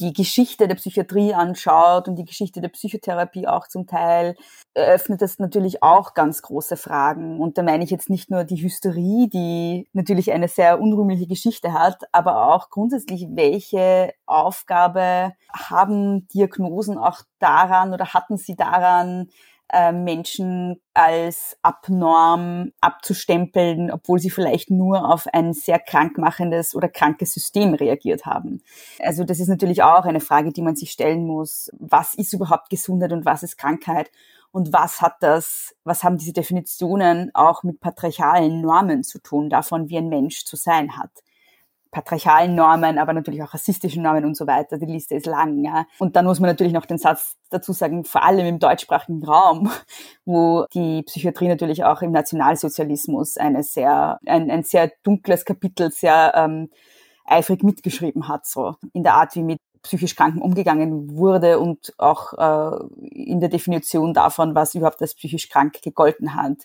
[0.00, 4.34] die Geschichte der Psychiatrie anschaut und die Geschichte der Psychotherapie auch zum Teil,
[4.74, 7.40] eröffnet das natürlich auch ganz große Fragen.
[7.40, 11.72] Und da meine ich jetzt nicht nur die Hysterie, die natürlich eine sehr unrühmliche Geschichte
[11.72, 19.28] hat, aber auch grundsätzlich, welche Aufgabe haben Diagnosen auch daran oder hatten sie daran,
[19.72, 27.32] äh, Menschen als abnorm abzustempeln, obwohl sie vielleicht nur auf ein sehr krankmachendes oder krankes
[27.32, 28.62] System reagiert haben.
[28.98, 31.70] Also das ist natürlich auch eine Frage, die man sich stellen muss.
[31.78, 34.10] Was ist überhaupt Gesundheit und was ist Krankheit?
[34.52, 39.88] Und was hat das, was haben diese Definitionen auch mit patriarchalen Normen zu tun, davon,
[39.88, 41.10] wie ein Mensch zu sein hat?
[41.90, 44.78] Patriarchalen Normen, aber natürlich auch rassistischen Normen und so weiter.
[44.78, 45.64] Die Liste ist lang.
[45.64, 45.86] Ja.
[45.98, 49.70] Und dann muss man natürlich noch den Satz dazu sagen, vor allem im deutschsprachigen Raum,
[50.24, 56.32] wo die Psychiatrie natürlich auch im Nationalsozialismus eine sehr, ein, ein sehr dunkles Kapitel sehr
[56.36, 56.70] ähm,
[57.24, 62.34] eifrig mitgeschrieben hat, so in der Art, wie mit psychisch Kranken umgegangen wurde und auch
[62.34, 66.58] äh, in der Definition davon, was überhaupt als psychisch krank gegolten hat.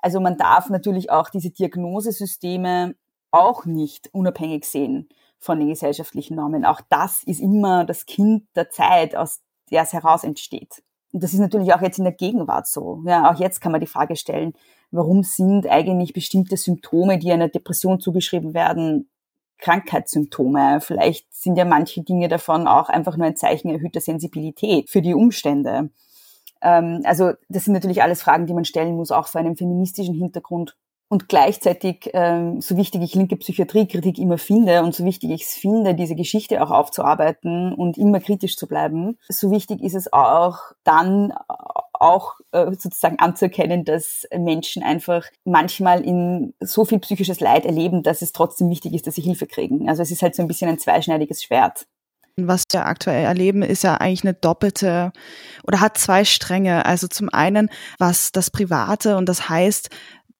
[0.00, 2.94] Also man darf natürlich auch diese Diagnosesysteme
[3.32, 6.64] auch nicht unabhängig sehen von den gesellschaftlichen Normen.
[6.64, 9.40] Auch das ist immer das Kind der Zeit, aus
[9.70, 10.82] der es heraus entsteht.
[11.12, 13.02] Und das ist natürlich auch jetzt in der Gegenwart so.
[13.04, 14.54] Ja, auch jetzt kann man die Frage stellen,
[14.90, 19.10] warum sind eigentlich bestimmte Symptome, die einer Depression zugeschrieben werden,
[19.58, 20.80] Krankheitssymptome?
[20.80, 25.14] Vielleicht sind ja manche Dinge davon auch einfach nur ein Zeichen erhöhter Sensibilität für die
[25.14, 25.90] Umstände.
[26.62, 30.14] Ähm, also das sind natürlich alles Fragen, die man stellen muss, auch vor einem feministischen
[30.14, 30.76] Hintergrund.
[31.12, 35.52] Und gleichzeitig, ähm, so wichtig ich linke Psychiatriekritik immer finde und so wichtig ich es
[35.52, 40.56] finde, diese Geschichte auch aufzuarbeiten und immer kritisch zu bleiben, so wichtig ist es auch,
[40.84, 41.34] dann
[41.92, 48.22] auch äh, sozusagen anzuerkennen, dass Menschen einfach manchmal in so viel psychisches Leid erleben, dass
[48.22, 49.90] es trotzdem wichtig ist, dass sie Hilfe kriegen.
[49.90, 51.84] Also es ist halt so ein bisschen ein zweischneidiges Schwert.
[52.36, 55.12] Was wir aktuell erleben, ist ja eigentlich eine doppelte
[55.64, 56.86] oder hat zwei Stränge.
[56.86, 59.90] Also zum einen, was das Private und das heißt,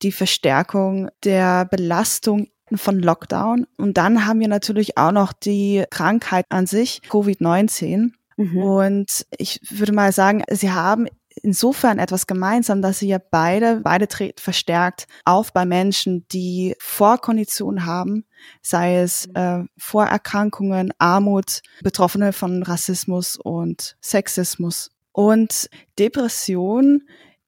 [0.03, 3.67] die Verstärkung der Belastung von Lockdown.
[3.77, 8.13] Und dann haben wir natürlich auch noch die Krankheit an sich, Covid-19.
[8.37, 8.57] Mhm.
[8.57, 11.07] Und ich würde mal sagen, sie haben
[11.43, 17.87] insofern etwas gemeinsam, dass sie ja beide, beide treten verstärkt auf bei Menschen, die Vorkonditionen
[17.87, 18.25] haben,
[18.61, 24.91] sei es äh, Vorerkrankungen, Armut, Betroffene von Rassismus und Sexismus.
[25.13, 27.03] Und Depression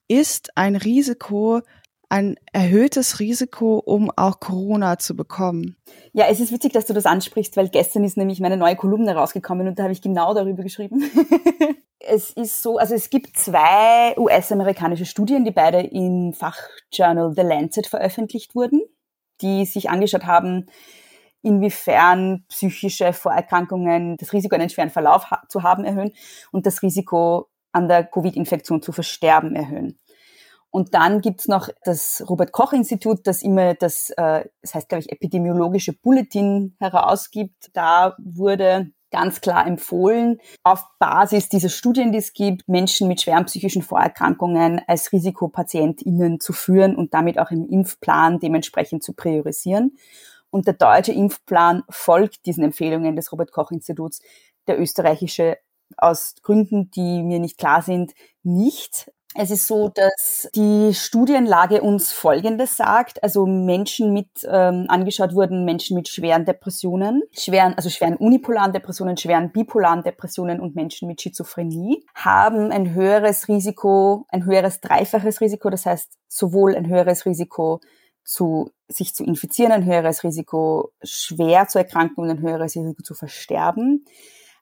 [0.07, 1.61] ist ein Risiko,
[2.09, 5.75] ein erhöhtes Risiko, um auch Corona zu bekommen.
[6.13, 9.15] Ja, es ist witzig, dass du das ansprichst, weil gestern ist nämlich meine neue Kolumne
[9.15, 11.03] rausgekommen und da habe ich genau darüber geschrieben.
[11.99, 17.87] es ist so, also es gibt zwei US-amerikanische Studien, die beide im Fachjournal The Lancet
[17.87, 18.81] veröffentlicht wurden,
[19.41, 20.67] die sich angeschaut haben,
[21.41, 26.11] inwiefern psychische Vorerkrankungen das Risiko, einen schweren Verlauf zu haben, erhöhen
[26.51, 29.99] und das Risiko an der Covid-Infektion zu versterben erhöhen.
[30.75, 35.93] Und dann gibt's noch das Robert-Koch-Institut, das immer das, äh, das heißt, glaube ich, epidemiologische
[35.93, 37.69] Bulletin herausgibt.
[37.71, 43.45] Da wurde ganz klar empfohlen, auf Basis dieser Studien, die es gibt, Menschen mit schweren
[43.45, 49.95] psychischen Vorerkrankungen als Risikopatientinnen zu führen und damit auch im Impfplan dementsprechend zu priorisieren.
[50.49, 54.19] Und der deutsche Impfplan folgt diesen Empfehlungen des Robert Koch Instituts.
[54.67, 55.57] Der österreichische
[55.95, 59.09] aus Gründen, die mir nicht klar sind, nicht.
[59.37, 63.21] Es ist so, dass die Studienlage uns Folgendes sagt.
[63.21, 69.17] Also Menschen mit, ähm, angeschaut wurden Menschen mit schweren Depressionen, schweren, also schweren unipolaren Depressionen,
[69.17, 75.69] schweren bipolaren Depressionen und Menschen mit Schizophrenie haben ein höheres Risiko, ein höheres dreifaches Risiko,
[75.69, 77.81] das heißt sowohl ein höheres Risiko
[78.23, 83.13] zu sich zu infizieren, ein höheres Risiko schwer zu erkranken und ein höheres Risiko zu
[83.13, 84.05] versterben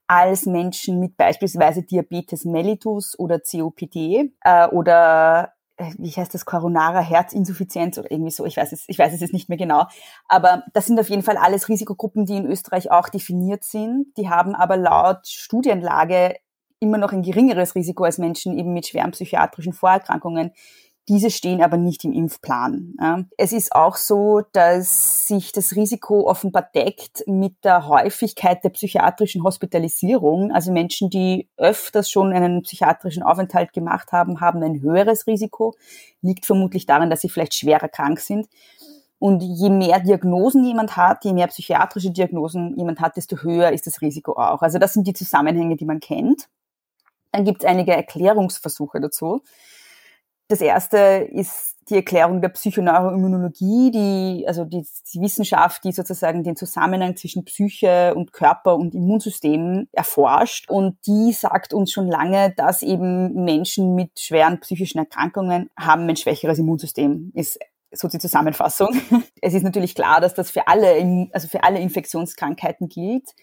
[0.08, 7.02] als Menschen mit beispielsweise Diabetes mellitus oder COPD äh, oder äh, wie heißt das, koronarer
[7.02, 9.86] Herzinsuffizienz oder irgendwie so, ich weiß es, ich weiß es jetzt nicht mehr genau.
[10.28, 14.08] Aber das sind auf jeden Fall alles Risikogruppen, die in Österreich auch definiert sind.
[14.18, 16.36] Die haben aber laut Studienlage
[16.80, 20.52] immer noch ein geringeres Risiko als Menschen eben mit schweren psychiatrischen Vorerkrankungen,
[21.10, 23.28] diese stehen aber nicht im Impfplan.
[23.38, 29.44] Es ist auch so, dass sich das Risiko offenbar deckt mit der Häufigkeit der psychiatrischen
[29.44, 30.52] Hospitalisierung.
[30.54, 35.76] Also Menschen, die öfters schon einen psychiatrischen Aufenthalt gemacht haben, haben ein höheres Risiko.
[36.22, 38.48] Liegt vermutlich daran, dass sie vielleicht schwerer krank sind.
[39.20, 43.88] Und je mehr Diagnosen jemand hat, je mehr psychiatrische Diagnosen jemand hat, desto höher ist
[43.88, 44.62] das Risiko auch.
[44.62, 46.48] Also das sind die Zusammenhänge, die man kennt.
[47.32, 49.42] Dann gibt es einige Erklärungsversuche dazu.
[50.48, 50.98] Das erste
[51.32, 57.46] ist die Erklärung der Psychoneuroimmunologie, die, also die, die Wissenschaft, die sozusagen den Zusammenhang zwischen
[57.46, 60.70] Psyche und Körper und Immunsystem erforscht.
[60.70, 66.16] Und die sagt uns schon lange, dass eben Menschen mit schweren psychischen Erkrankungen haben ein
[66.16, 67.60] schwächeres Immunsystem, ist
[67.92, 68.90] so die Zusammenfassung.
[69.42, 73.34] Es ist natürlich klar, dass das für alle, also für alle Infektionskrankheiten gilt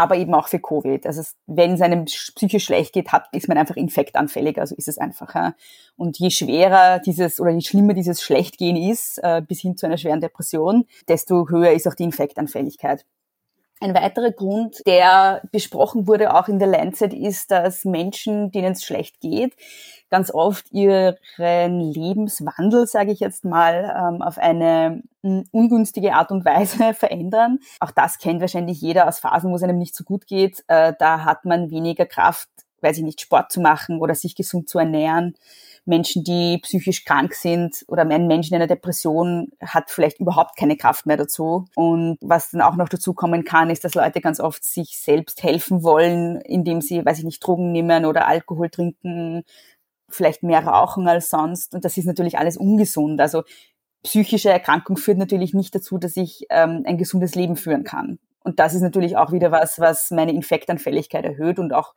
[0.00, 1.06] aber eben auch für Covid.
[1.06, 4.96] Also wenn es einem psychisch schlecht geht, hat, ist man einfach infektanfällig, also ist es
[4.96, 5.34] einfach.
[5.34, 5.54] Ja.
[5.96, 9.98] Und je schwerer dieses oder je schlimmer dieses Schlechtgehen ist, äh, bis hin zu einer
[9.98, 13.04] schweren Depression, desto höher ist auch die Infektanfälligkeit.
[13.82, 18.84] Ein weiterer Grund, der besprochen wurde auch in der Lancet, ist, dass Menschen, denen es
[18.84, 19.56] schlecht geht,
[20.10, 26.44] ganz oft ihren Lebenswandel, sage ich jetzt mal, ähm, auf eine hm, ungünstige Art und
[26.44, 27.60] Weise verändern.
[27.78, 30.62] Auch das kennt wahrscheinlich jeder aus Phasen, wo es einem nicht so gut geht.
[30.66, 32.50] Äh, da hat man weniger Kraft,
[32.82, 35.36] weiß ich nicht, Sport zu machen oder sich gesund zu ernähren.
[35.84, 40.76] Menschen, die psychisch krank sind oder ein Mensch in einer Depression hat vielleicht überhaupt keine
[40.76, 41.66] Kraft mehr dazu.
[41.74, 45.42] Und was dann auch noch dazu kommen kann, ist, dass Leute ganz oft sich selbst
[45.42, 49.42] helfen wollen, indem sie, weiß ich nicht, Drogen nehmen oder Alkohol trinken,
[50.08, 51.74] vielleicht mehr rauchen als sonst.
[51.74, 53.20] Und das ist natürlich alles ungesund.
[53.20, 53.42] Also
[54.02, 58.18] psychische Erkrankung führt natürlich nicht dazu, dass ich ähm, ein gesundes Leben führen kann.
[58.42, 61.94] Und das ist natürlich auch wieder was, was meine Infektanfälligkeit erhöht und auch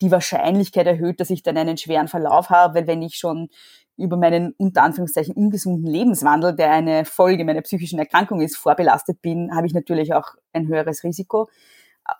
[0.00, 3.48] die Wahrscheinlichkeit erhöht, dass ich dann einen schweren Verlauf habe, weil wenn ich schon
[3.96, 9.54] über meinen unter Anführungszeichen ungesunden Lebenswandel, der eine Folge meiner psychischen Erkrankung ist, vorbelastet bin,
[9.54, 11.48] habe ich natürlich auch ein höheres Risiko,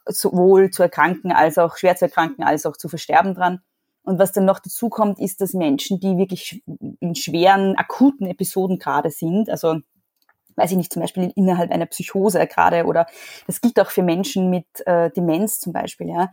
[0.06, 3.60] sowohl zu erkranken als auch schwer zu erkranken, als auch zu versterben dran.
[4.02, 6.62] Und was dann noch dazu kommt, ist, dass Menschen, die wirklich
[7.00, 9.76] in schweren, akuten Episoden gerade sind, also
[10.56, 13.06] weiß ich nicht, zum Beispiel innerhalb einer Psychose gerade oder
[13.46, 16.32] das gilt auch für Menschen mit äh, Demenz zum Beispiel, ja,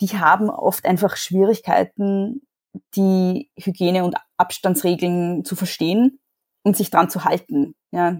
[0.00, 2.46] die haben oft einfach Schwierigkeiten,
[2.94, 6.18] die Hygiene- und Abstandsregeln zu verstehen
[6.62, 7.74] und sich dran zu halten.
[7.90, 8.18] Ja.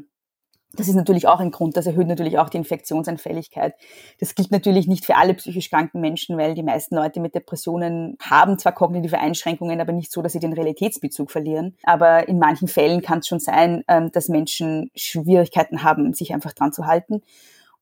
[0.77, 3.75] Das ist natürlich auch ein Grund, das erhöht natürlich auch die Infektionsanfälligkeit.
[4.21, 8.19] Das gilt natürlich nicht für alle psychisch kranken Menschen, weil die meisten Leute mit Depressionen
[8.21, 11.77] haben zwar kognitive Einschränkungen, aber nicht so, dass sie den Realitätsbezug verlieren.
[11.83, 16.53] Aber in manchen Fällen kann es schon sein, ähm, dass Menschen Schwierigkeiten haben, sich einfach
[16.53, 17.23] dran zu halten.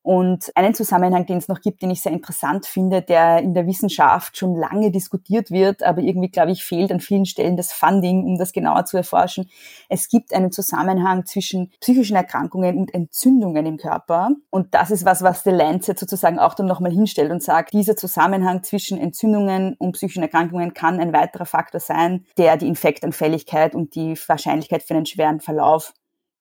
[0.05, 3.65] Und einen Zusammenhang, den es noch gibt, den ich sehr interessant finde, der in der
[3.65, 8.23] Wissenschaft schon lange diskutiert wird, aber irgendwie, glaube ich, fehlt an vielen Stellen das Funding,
[8.23, 9.49] um das genauer zu erforschen.
[9.89, 14.29] Es gibt einen Zusammenhang zwischen psychischen Erkrankungen und Entzündungen im Körper.
[14.51, 17.95] Und das ist was, was der Lancet sozusagen auch dann nochmal hinstellt und sagt, dieser
[17.95, 23.95] Zusammenhang zwischen Entzündungen und psychischen Erkrankungen kann ein weiterer Faktor sein, der die Infektanfälligkeit und
[23.95, 25.93] die Wahrscheinlichkeit für einen schweren Verlauf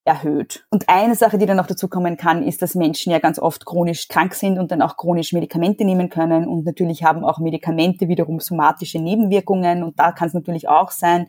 [0.04, 0.66] erhöht.
[0.68, 3.64] Und eine Sache, die dann noch dazu kommen kann, ist, dass Menschen ja ganz oft
[3.64, 6.46] chronisch krank sind und dann auch chronisch Medikamente nehmen können.
[6.46, 9.82] Und natürlich haben auch Medikamente wiederum somatische Nebenwirkungen.
[9.82, 11.28] Und da kann es natürlich auch sein,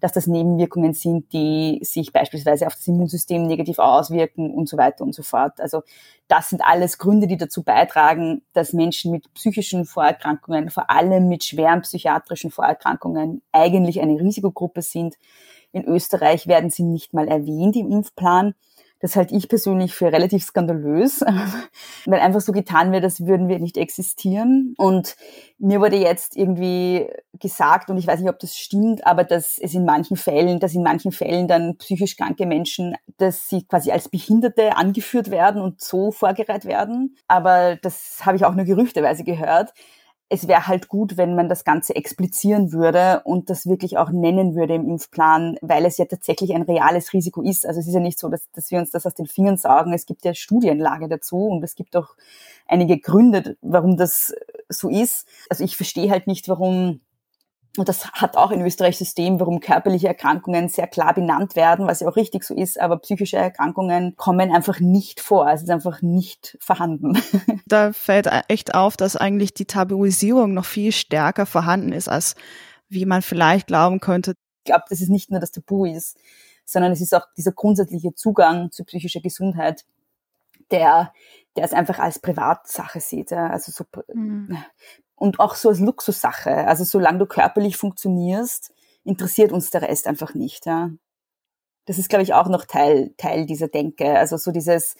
[0.00, 5.04] dass das Nebenwirkungen sind, die sich beispielsweise auf das Immunsystem negativ auswirken und so weiter
[5.04, 5.60] und so fort.
[5.60, 5.82] Also
[6.26, 11.44] das sind alles Gründe, die dazu beitragen, dass Menschen mit psychischen Vorerkrankungen, vor allem mit
[11.44, 15.16] schweren psychiatrischen Vorerkrankungen, eigentlich eine Risikogruppe sind
[15.74, 18.54] in Österreich werden sie nicht mal erwähnt im Impfplan.
[19.00, 21.20] Das halte ich persönlich für relativ skandalös,
[22.06, 24.74] weil einfach so getan wird, als würden wir nicht existieren.
[24.78, 25.16] Und
[25.58, 27.06] mir wurde jetzt irgendwie
[27.38, 30.74] gesagt, und ich weiß nicht, ob das stimmt, aber dass es in manchen Fällen, dass
[30.74, 35.82] in manchen Fällen dann psychisch kranke Menschen, dass sie quasi als Behinderte angeführt werden und
[35.82, 37.16] so vorgereiht werden.
[37.28, 39.74] Aber das habe ich auch nur gerüchteweise gehört
[40.28, 44.54] es wäre halt gut, wenn man das Ganze explizieren würde und das wirklich auch nennen
[44.54, 47.66] würde im Impfplan, weil es ja tatsächlich ein reales Risiko ist.
[47.66, 49.92] Also es ist ja nicht so, dass, dass wir uns das aus den Fingern saugen.
[49.92, 52.16] Es gibt ja Studienlage dazu und es gibt auch
[52.66, 54.34] einige Gründe, warum das
[54.68, 55.28] so ist.
[55.50, 57.00] Also ich verstehe halt nicht, warum
[57.76, 62.00] und das hat auch in Österreich System, warum körperliche Erkrankungen sehr klar benannt werden, was
[62.00, 65.48] ja auch richtig so ist, aber psychische Erkrankungen kommen einfach nicht vor.
[65.50, 67.18] Es ist einfach nicht vorhanden.
[67.66, 72.34] Da fällt echt auf, dass eigentlich die Tabuisierung noch viel stärker vorhanden ist, als
[72.88, 74.34] wie man vielleicht glauben könnte.
[74.58, 76.16] Ich glaube, dass es nicht nur das Tabu ist,
[76.66, 79.84] sondern es ist auch dieser grundsätzliche Zugang zu psychischer Gesundheit,
[80.70, 81.12] der
[81.56, 83.30] der es einfach als Privatsache sieht.
[83.30, 83.48] Ja.
[83.48, 84.58] Also so, mhm
[85.16, 86.66] und auch so als Luxussache.
[86.66, 88.72] Also solange du körperlich funktionierst,
[89.04, 90.66] interessiert uns der Rest einfach nicht.
[90.66, 90.90] Ja.
[91.86, 94.18] Das ist, glaube ich, auch noch Teil, Teil dieser Denke.
[94.18, 94.96] Also so dieses,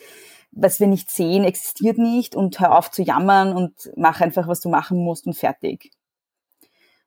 [0.52, 4.60] was wir nicht sehen, existiert nicht und hör auf zu jammern und mach einfach, was
[4.60, 5.90] du machen musst und fertig.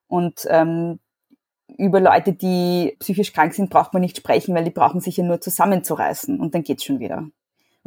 [0.08, 1.00] Und ähm,
[1.78, 5.24] über Leute, die psychisch krank sind, braucht man nicht sprechen, weil die brauchen sich ja
[5.24, 7.28] nur zusammenzureißen und dann geht's schon wieder.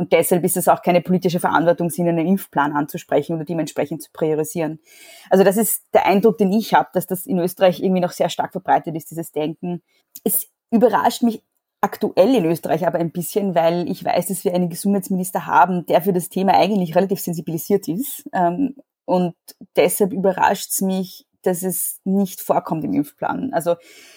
[0.01, 4.01] Und deshalb ist es auch keine politische Verantwortung, sie in einen Impfplan anzusprechen oder dementsprechend
[4.01, 4.81] zu priorisieren.
[5.29, 8.31] Also das ist der Eindruck, den ich habe, dass das in Österreich irgendwie noch sehr
[8.31, 9.83] stark verbreitet ist, dieses Denken.
[10.25, 11.45] Es überrascht mich
[11.83, 16.01] aktuell in Österreich aber ein bisschen, weil ich weiß, dass wir einen Gesundheitsminister haben, der
[16.01, 18.25] für das Thema eigentlich relativ sensibilisiert ist.
[18.33, 19.35] Ähm, und
[19.77, 23.53] deshalb überrascht es mich, dass es nicht vorkommt im Impfplan.
[23.53, 23.77] Also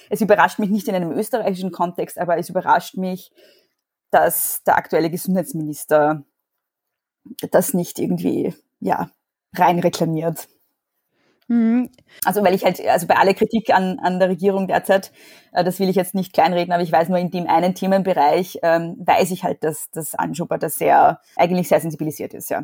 [0.09, 3.33] es überrascht mich nicht in einem österreichischen Kontext, aber es überrascht mich,
[4.13, 6.23] dass der aktuelle Gesundheitsminister
[7.51, 9.09] das nicht irgendwie, ja,
[9.55, 10.47] rein reklamiert.
[11.47, 11.89] Mhm.
[12.25, 15.11] Also weil ich halt, also bei aller Kritik an, an der Regierung derzeit,
[15.51, 18.59] äh, das will ich jetzt nicht kleinreden, aber ich weiß nur in dem einen Themenbereich,
[18.63, 22.63] ähm, weiß ich halt, dass das Anschuber da sehr, eigentlich sehr sensibilisiert ist, ja.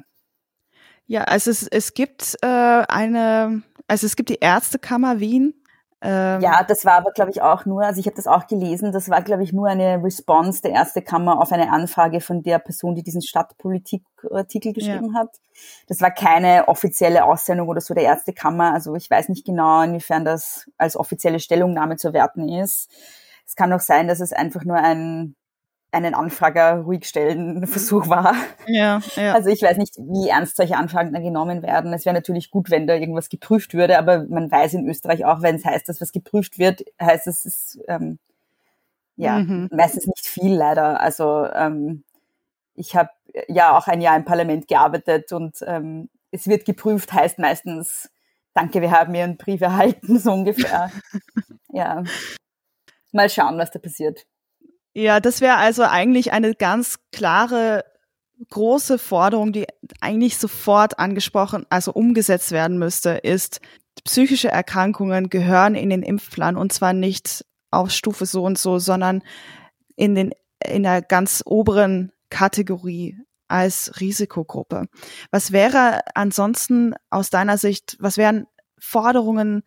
[1.07, 5.58] Ja, also es, es gibt äh, eine, also es gibt die Ärztekammer Wien,
[6.01, 8.93] ähm, ja, das war aber, glaube ich, auch nur, also ich habe das auch gelesen,
[8.93, 12.59] das war, glaube ich, nur eine Response der Erste Kammer auf eine Anfrage von der
[12.59, 15.19] Person, die diesen Stadtpolitik-Artikel geschrieben ja.
[15.19, 15.35] hat.
[15.87, 18.73] Das war keine offizielle Aussendung oder so der Ärztekammer.
[18.73, 22.89] Also ich weiß nicht genau, inwiefern das als offizielle Stellungnahme zu werten ist.
[23.45, 25.35] Es kann auch sein, dass es einfach nur ein
[25.91, 28.35] einen Anfrager ruhig stellen Versuch war.
[28.67, 29.33] Ja, ja.
[29.33, 31.93] Also ich weiß nicht, wie ernst solche Anfragen dann genommen werden.
[31.93, 35.41] Es wäre natürlich gut, wenn da irgendwas geprüft würde, aber man weiß in Österreich auch,
[35.41, 38.19] wenn es heißt, dass was geprüft wird, heißt es, ist ähm,
[39.15, 39.69] ja mhm.
[39.71, 40.99] meistens nicht viel leider.
[41.01, 42.03] Also ähm,
[42.75, 43.09] ich habe
[43.47, 48.11] ja auch ein Jahr im Parlament gearbeitet und ähm, es wird geprüft, heißt meistens,
[48.53, 50.91] danke, wir haben Ihren Brief erhalten, so ungefähr.
[51.69, 52.03] ja.
[53.11, 54.27] Mal schauen, was da passiert.
[54.93, 57.83] Ja, das wäre also eigentlich eine ganz klare
[58.49, 59.67] große Forderung, die
[59.99, 63.59] eigentlich sofort angesprochen, also umgesetzt werden müsste, ist,
[64.05, 69.21] psychische Erkrankungen gehören in den Impfplan und zwar nicht auf Stufe so und so, sondern
[69.95, 70.31] in den
[70.65, 74.85] in der ganz oberen Kategorie als Risikogruppe.
[75.31, 78.45] Was wäre ansonsten aus deiner Sicht, was wären
[78.77, 79.63] Forderungen,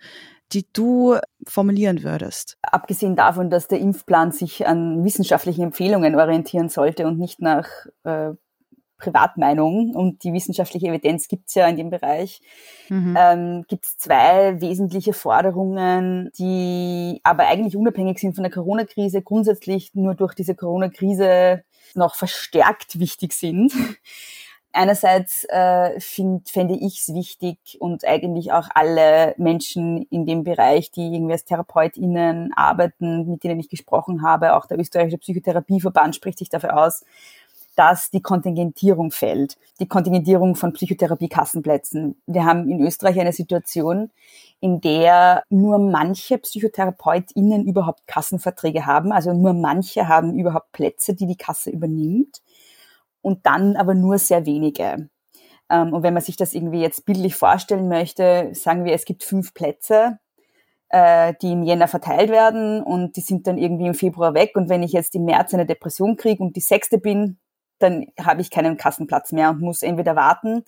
[0.53, 2.59] die du formulieren würdest?
[2.63, 7.67] Abgesehen davon, dass der Impfplan sich an wissenschaftlichen Empfehlungen orientieren sollte und nicht nach
[8.05, 8.33] äh,
[9.03, 12.41] Privatmeinung und die wissenschaftliche Evidenz gibt's ja in dem Bereich,
[12.89, 13.17] mhm.
[13.19, 19.91] ähm, gibt es zwei wesentliche Forderungen, die aber eigentlich unabhängig sind von der Corona-Krise, grundsätzlich
[19.95, 21.65] nur durch diese Corona-Krise
[21.95, 23.73] noch verstärkt wichtig sind.
[24.75, 30.91] Einerseits äh, find, fände ich es wichtig und eigentlich auch alle Menschen in dem Bereich,
[30.91, 36.39] die irgendwie als TherapeutInnen arbeiten, mit denen ich gesprochen habe, auch der österreichische Psychotherapieverband spricht
[36.39, 37.05] sich dafür aus,
[37.77, 42.21] dass die Kontingentierung fällt, die Kontingentierung von Psychotherapiekassenplätzen.
[42.27, 44.11] Wir haben in Österreich eine Situation,
[44.61, 51.27] in der nur manche PsychotherapeutInnen überhaupt Kassenverträge haben, also nur manche haben überhaupt Plätze, die
[51.27, 52.41] die Kasse übernimmt
[53.23, 55.09] und dann aber nur sehr wenige.
[55.71, 59.23] Ähm, und wenn man sich das irgendwie jetzt bildlich vorstellen möchte, sagen wir, es gibt
[59.25, 60.19] fünf Plätze,
[60.91, 64.53] äh, die im Jänner verteilt werden und die sind dann irgendwie im Februar weg.
[64.55, 67.39] Und wenn ich jetzt im März eine Depression kriege und die sechste bin,
[67.79, 70.65] dann habe ich keinen Kassenplatz mehr und muss entweder warten,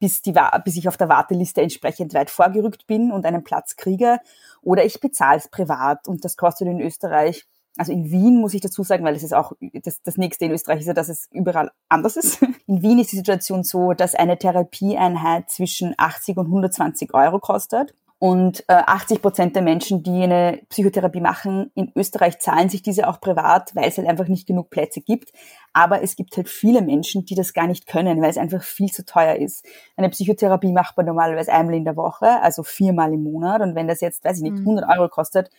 [0.00, 0.34] bis, die,
[0.64, 4.18] bis ich auf der Warteliste entsprechend weit vorgerückt bin und einen Platz kriege,
[4.62, 7.46] oder ich bezahle es privat und das kostet in Österreich
[7.78, 9.52] also in Wien muss ich dazu sagen, weil es ist auch
[9.82, 12.42] das, das nächste in Österreich ist ja, dass es überall anders ist.
[12.66, 17.94] In Wien ist die Situation so, dass eine Therapieeinheit zwischen 80 und 120 Euro kostet.
[18.20, 23.06] Und äh, 80 Prozent der Menschen, die eine Psychotherapie machen, in Österreich zahlen sich diese
[23.06, 25.30] auch privat, weil es halt einfach nicht genug Plätze gibt.
[25.72, 28.90] Aber es gibt halt viele Menschen, die das gar nicht können, weil es einfach viel
[28.90, 29.64] zu teuer ist.
[29.96, 33.62] Eine Psychotherapie macht man normalerweise einmal in der Woche, also viermal im Monat.
[33.62, 34.92] Und wenn das jetzt, weiß ich nicht, 100 mhm.
[34.98, 35.50] Euro kostet,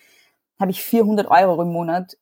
[0.59, 2.17] habe ich 400 Euro im Monat,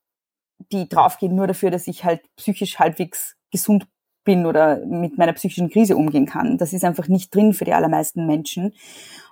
[0.71, 3.87] die draufgehen nur dafür, dass ich halt psychisch halbwegs gesund
[4.23, 6.57] bin oder mit meiner psychischen Krise umgehen kann.
[6.57, 8.73] Das ist einfach nicht drin für die allermeisten Menschen.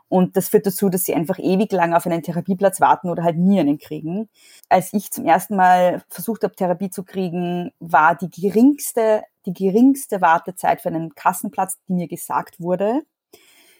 [0.08, 3.38] Und das führt dazu, dass sie einfach ewig lang auf einen Therapieplatz warten oder halt
[3.38, 4.30] nie einen kriegen.
[4.70, 10.22] Als ich zum ersten Mal versucht habe, Therapie zu kriegen, war die geringste, die geringste
[10.22, 13.02] Wartezeit für einen Kassenplatz, die mir gesagt wurde,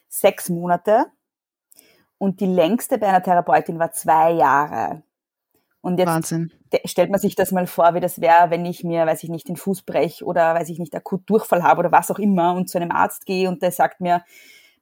[0.10, 1.06] sechs Monate.
[2.18, 5.04] Und die längste bei einer Therapeutin war zwei Jahre.
[5.86, 6.52] Und jetzt Wahnsinn.
[6.86, 9.48] stellt man sich das mal vor, wie das wäre, wenn ich mir, weiß ich nicht,
[9.48, 12.68] den Fuß brech oder weiß ich nicht, akut Durchfall habe oder was auch immer und
[12.68, 14.24] zu einem Arzt gehe und der sagt mir,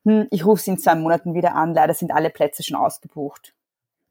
[0.06, 3.54] hm, ich rufe Sie in zwei Monaten wieder an, leider sind alle Plätze schon ausgebucht.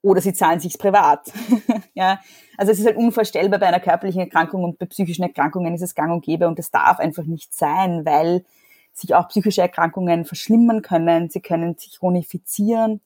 [0.03, 1.32] Oder sie zahlen sich's privat.
[1.95, 2.20] ja,
[2.59, 5.95] also es ist halt unvorstellbar bei einer körperlichen Erkrankung und bei psychischen Erkrankungen ist es
[5.95, 8.45] gang und gäbe und es darf einfach nicht sein, weil
[8.93, 13.01] sich auch psychische Erkrankungen verschlimmern können, sie können sich chronifizieren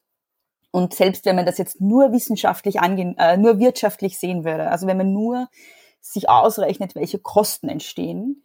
[0.71, 4.87] und selbst wenn man das jetzt nur wissenschaftlich angehen, äh, nur wirtschaftlich sehen würde, also
[4.87, 5.49] wenn man nur
[6.01, 8.43] sich ausrechnet, welche Kosten entstehen,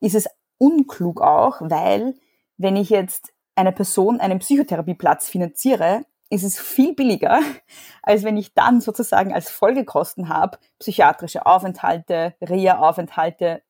[0.00, 0.26] ist es
[0.58, 2.14] unklug auch, weil
[2.56, 7.40] wenn ich jetzt einer Person einen Psychotherapieplatz finanziere, ist es viel billiger,
[8.02, 13.62] als wenn ich dann sozusagen als Folgekosten habe, psychiatrische Aufenthalte, Reha-Aufenthalte,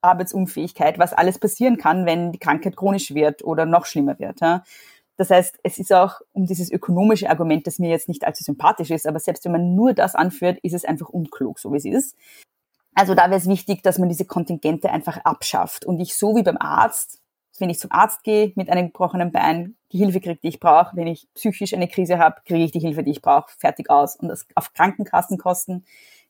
[0.00, 4.40] Arbeitsunfähigkeit, was alles passieren kann, wenn die Krankheit chronisch wird oder noch schlimmer wird.
[4.40, 4.62] Ja.
[5.16, 8.90] Das heißt, es ist auch um dieses ökonomische Argument, das mir jetzt nicht allzu sympathisch
[8.90, 11.84] ist, aber selbst wenn man nur das anführt, ist es einfach unklug, so wie es
[11.84, 12.16] ist.
[12.94, 16.42] Also da wäre es wichtig, dass man diese Kontingente einfach abschafft und ich so wie
[16.42, 17.20] beim Arzt,
[17.58, 20.96] wenn ich zum Arzt gehe mit einem gebrochenen Bein, die Hilfe kriege, die ich brauche.
[20.96, 24.16] Wenn ich psychisch eine Krise habe, kriege ich die Hilfe, die ich brauche, fertig aus.
[24.16, 25.84] Und das auf Krankenkassenkosten,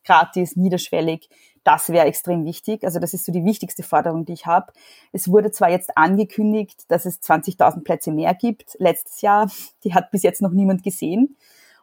[0.05, 1.29] gratis, niederschwellig,
[1.65, 2.85] das wäre extrem wichtig.
[2.85, 4.73] Also das ist so die wichtigste Forderung, die ich habe.
[5.13, 9.51] Es wurde zwar jetzt angekündigt, dass es 20.000 Plätze mehr gibt letztes Jahr.
[9.83, 11.37] Die hat bis jetzt noch niemand gesehen.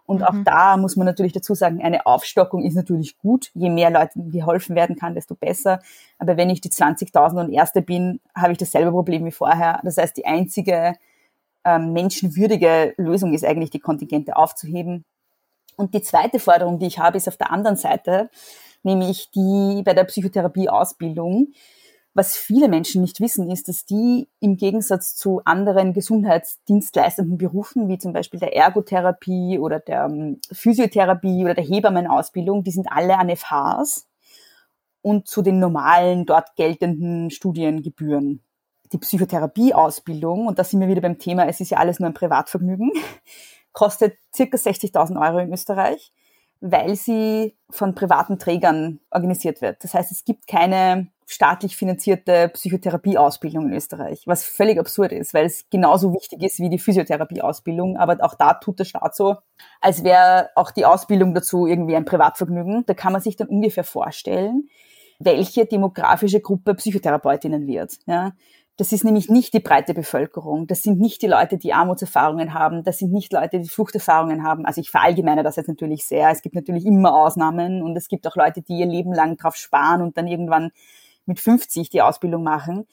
[0.05, 0.23] Und mhm.
[0.23, 3.49] auch da muss man natürlich dazu sagen, eine Aufstockung ist natürlich gut.
[3.53, 5.79] Je mehr Leuten geholfen werden kann, desto besser.
[6.19, 9.79] Aber wenn ich die 20.000 und Erste bin, habe ich dasselbe Problem wie vorher.
[9.83, 10.95] Das heißt, die einzige
[11.65, 15.05] ähm, menschenwürdige Lösung ist eigentlich, die Kontingente aufzuheben.
[15.75, 18.29] Und die zweite Forderung, die ich habe, ist auf der anderen Seite,
[18.83, 21.53] nämlich die bei der Psychotherapieausbildung.
[22.13, 27.99] Was viele Menschen nicht wissen, ist, dass die im Gegensatz zu anderen gesundheitsdienstleistenden Berufen, wie
[27.99, 33.33] zum Beispiel der Ergotherapie oder der ähm, Physiotherapie oder der Hebammenausbildung, die sind alle an
[33.33, 34.09] FHs
[35.01, 38.43] und zu den normalen dort geltenden Studiengebühren.
[38.91, 42.13] Die Psychotherapieausbildung, und da sind wir wieder beim Thema, es ist ja alles nur ein
[42.13, 42.91] Privatvergnügen,
[43.73, 46.11] kostet circa 60.000 Euro in Österreich
[46.61, 49.83] weil sie von privaten Trägern organisiert wird.
[49.83, 55.45] Das heißt, es gibt keine staatlich finanzierte Psychotherapieausbildung in Österreich, was völlig absurd ist, weil
[55.45, 57.97] es genauso wichtig ist wie die Physiotherapieausbildung.
[57.97, 59.37] Aber auch da tut der Staat so,
[59.79, 62.85] als wäre auch die Ausbildung dazu irgendwie ein Privatvergnügen.
[62.85, 64.69] Da kann man sich dann ungefähr vorstellen,
[65.19, 67.97] welche demografische Gruppe Psychotherapeutinnen wird.
[68.05, 68.33] Ja?
[68.81, 70.65] Das ist nämlich nicht die breite Bevölkerung.
[70.65, 72.83] Das sind nicht die Leute, die Armutserfahrungen haben.
[72.83, 74.65] Das sind nicht Leute, die Fluchterfahrungen haben.
[74.65, 76.31] Also ich verallgemeine das jetzt natürlich sehr.
[76.31, 79.55] Es gibt natürlich immer Ausnahmen und es gibt auch Leute, die ihr Leben lang drauf
[79.55, 80.71] sparen und dann irgendwann
[81.27, 82.87] mit 50 die Ausbildung machen.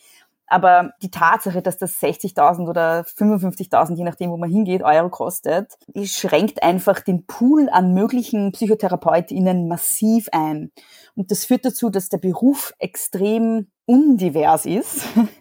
[0.46, 5.78] Aber die Tatsache, dass das 60.000 oder 55.000, je nachdem, wo man hingeht, Euro kostet,
[6.02, 10.70] schränkt einfach den Pool an möglichen PsychotherapeutInnen massiv ein.
[11.14, 15.06] Und das führt dazu, dass der Beruf extrem undivers ist.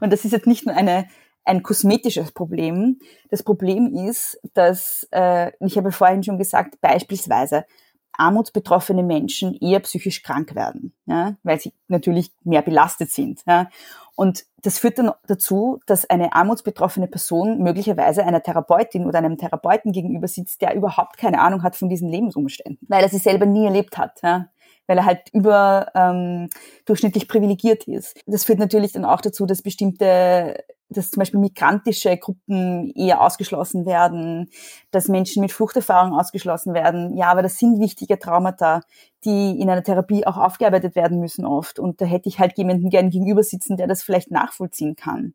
[0.00, 1.06] Und das ist jetzt nicht nur eine
[1.48, 2.98] ein kosmetisches Problem.
[3.30, 7.64] Das Problem ist, dass, äh, ich habe vorhin schon gesagt, beispielsweise
[8.12, 13.42] armutsbetroffene Menschen eher psychisch krank werden, ja, weil sie natürlich mehr belastet sind.
[13.46, 13.70] Ja.
[14.16, 19.92] Und das führt dann dazu, dass eine armutsbetroffene Person möglicherweise einer Therapeutin oder einem Therapeuten
[19.92, 23.64] gegenüber sitzt, der überhaupt keine Ahnung hat von diesen Lebensumständen, weil er sie selber nie
[23.64, 24.20] erlebt hat.
[24.22, 24.48] Ja
[24.88, 26.48] weil er halt über ähm,
[26.86, 28.20] durchschnittlich privilegiert ist.
[28.26, 30.56] Das führt natürlich dann auch dazu, dass bestimmte
[30.90, 34.50] dass zum Beispiel migrantische Gruppen eher ausgeschlossen werden,
[34.90, 37.14] dass Menschen mit Fluchterfahrung ausgeschlossen werden.
[37.16, 38.80] Ja, aber das sind wichtige Traumata,
[39.24, 41.78] die in einer Therapie auch aufgearbeitet werden müssen oft.
[41.78, 45.34] Und da hätte ich halt jemanden gern gegenüber sitzen, der das vielleicht nachvollziehen kann.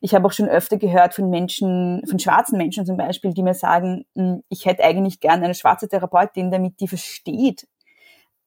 [0.00, 3.54] Ich habe auch schon öfter gehört von Menschen, von schwarzen Menschen zum Beispiel, die mir
[3.54, 7.66] sagen, hm, ich hätte eigentlich gern eine schwarze Therapeutin, damit die versteht,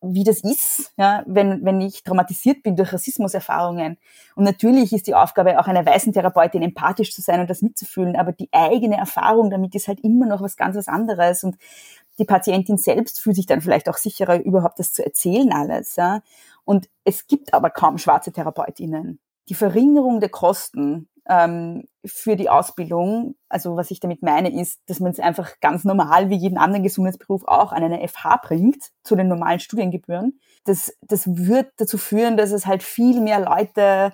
[0.02, 3.98] wie das ist, ja, wenn, wenn ich traumatisiert bin durch Rassismuserfahrungen.
[4.36, 8.16] Und natürlich ist die Aufgabe auch einer weißen Therapeutin empathisch zu sein und das mitzufühlen,
[8.16, 11.58] aber die eigene Erfahrung damit ist halt immer noch was ganz was anderes und
[12.20, 16.22] die Patientin selbst fühlt sich dann vielleicht auch sicherer, überhaupt das zu erzählen alles, ja.
[16.66, 19.20] Und es gibt aber kaum schwarze Therapeutinnen.
[19.50, 23.36] Die Verringerung der Kosten ähm, für die Ausbildung.
[23.50, 26.84] Also was ich damit meine, ist, dass man es einfach ganz normal wie jeden anderen
[26.84, 30.40] Gesundheitsberuf auch an eine FH bringt, zu den normalen Studiengebühren.
[30.66, 34.14] Das, das wird dazu führen, dass es halt viel mehr Leute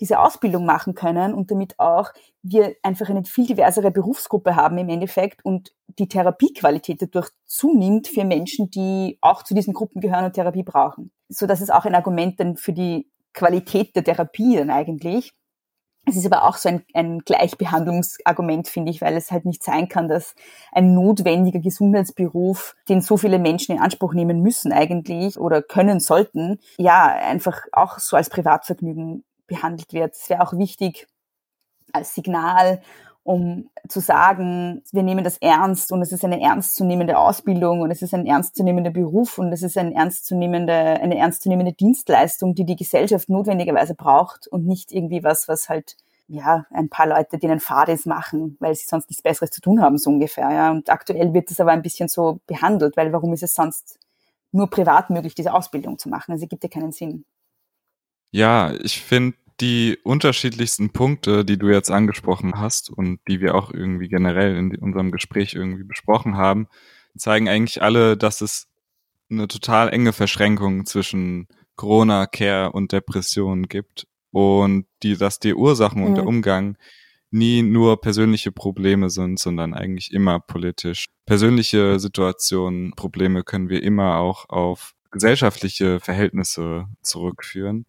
[0.00, 4.88] diese Ausbildung machen können und damit auch wir einfach eine viel diversere Berufsgruppe haben im
[4.88, 10.34] Endeffekt und die Therapiequalität dadurch zunimmt für Menschen, die auch zu diesen Gruppen gehören und
[10.34, 11.10] Therapie brauchen.
[11.28, 15.32] So dass es auch ein Argument dann für die Qualität der Therapie dann eigentlich.
[16.08, 19.88] Es ist aber auch so ein, ein Gleichbehandlungsargument, finde ich, weil es halt nicht sein
[19.88, 20.34] kann, dass
[20.72, 26.58] ein notwendiger Gesundheitsberuf, den so viele Menschen in Anspruch nehmen müssen eigentlich oder können sollten,
[26.78, 30.14] ja, einfach auch so als Privatvergnügen behandelt wird.
[30.14, 31.06] Es wäre auch wichtig
[31.92, 32.80] als Signal
[33.28, 38.00] um zu sagen, wir nehmen das ernst und es ist eine ernstzunehmende Ausbildung und es
[38.00, 43.28] ist ein ernstzunehmender Beruf und es ist ein ernstzunehmende, eine ernstzunehmende Dienstleistung, die die Gesellschaft
[43.28, 48.56] notwendigerweise braucht und nicht irgendwie was, was halt ja, ein paar Leute, denen Fades machen,
[48.60, 50.50] weil sie sonst nichts Besseres zu tun haben, so ungefähr.
[50.50, 50.70] Ja.
[50.70, 53.98] Und aktuell wird es aber ein bisschen so behandelt, weil warum ist es sonst
[54.52, 56.32] nur privat möglich, diese Ausbildung zu machen?
[56.32, 57.26] Also es gibt ja keinen Sinn.
[58.30, 63.72] Ja, ich finde, die unterschiedlichsten Punkte, die du jetzt angesprochen hast und die wir auch
[63.72, 66.68] irgendwie generell in unserem Gespräch irgendwie besprochen haben,
[67.16, 68.68] zeigen eigentlich alle, dass es
[69.30, 76.04] eine total enge Verschränkung zwischen Corona, Care und Depression gibt und die, dass die Ursachen
[76.04, 76.28] und der mhm.
[76.28, 76.76] Umgang
[77.30, 81.06] nie nur persönliche Probleme sind, sondern eigentlich immer politisch.
[81.26, 87.84] Persönliche Situationen, Probleme können wir immer auch auf gesellschaftliche Verhältnisse zurückführen.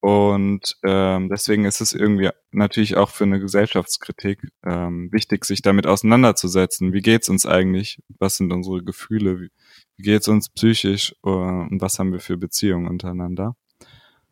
[0.00, 5.86] Und ähm, deswegen ist es irgendwie natürlich auch für eine Gesellschaftskritik ähm, wichtig, sich damit
[5.86, 6.92] auseinanderzusetzen.
[6.92, 8.00] Wie geht's uns eigentlich?
[8.18, 9.40] Was sind unsere Gefühle?
[9.40, 9.50] Wie,
[9.96, 11.14] wie geht's uns psychisch?
[11.24, 13.56] Äh, und was haben wir für Beziehungen untereinander?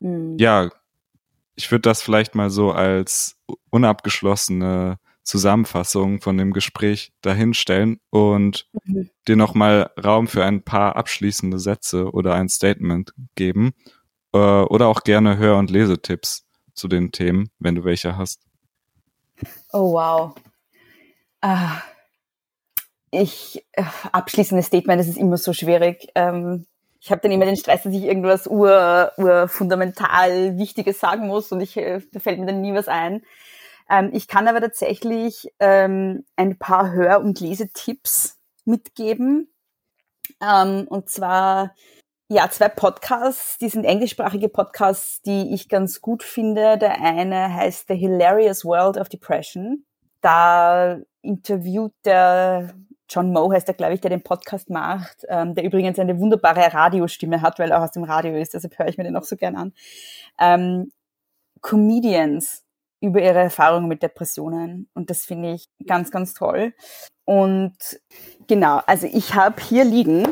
[0.01, 0.37] Mhm.
[0.39, 0.71] Ja,
[1.57, 3.37] ich würde das vielleicht mal so als
[3.71, 9.09] unabgeschlossene Zusammenfassung von dem Gespräch dahinstellen und mhm.
[9.27, 13.73] dir nochmal Raum für ein paar abschließende Sätze oder ein Statement geben
[14.35, 18.43] äh, oder auch gerne Hör- und Lesetipps zu den Themen, wenn du welche hast.
[19.72, 20.35] Oh wow.
[21.41, 21.82] Ah,
[23.11, 26.09] ich äh, abschließendes Statement, das ist immer so schwierig.
[26.14, 26.66] Ähm,
[27.01, 31.61] ich habe dann immer den Stress, dass ich irgendwas ur, ur Wichtiges sagen muss und
[31.61, 33.22] ich, äh, da fällt mir dann nie was ein.
[33.91, 39.53] Ähm, ich kann aber tatsächlich ähm, ein paar Hör- und Lesetipps mitgeben.
[40.41, 41.74] Ähm, und zwar
[42.29, 46.79] ja, zwei Podcasts, die sind englischsprachige Podcasts, die ich ganz gut finde.
[46.79, 49.85] Der eine heißt The Hilarious World of Depression.
[50.20, 52.75] Da interviewt der
[53.09, 56.72] John Moe heißt der, glaube ich, der den Podcast macht, ähm, der übrigens eine wunderbare
[56.72, 59.25] Radiostimme hat, weil er auch aus dem Radio ist, deshalb höre ich mir den auch
[59.25, 59.72] so gern an.
[60.41, 60.91] Ähm,
[61.61, 62.64] Comedians
[63.01, 66.72] über ihre Erfahrungen mit Depressionen und das finde ich ganz, ganz toll.
[67.27, 67.77] Und
[68.47, 70.27] genau, also ich habe hier liegen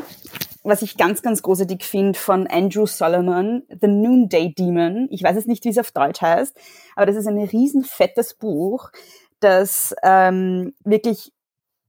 [0.63, 5.07] was ich ganz, ganz großartig finde von Andrew Solomon, The Noonday Demon.
[5.11, 6.57] Ich weiß jetzt nicht, wie es auf Deutsch heißt,
[6.95, 8.89] aber das ist ein riesen fettes Buch,
[9.39, 11.33] das ähm, wirklich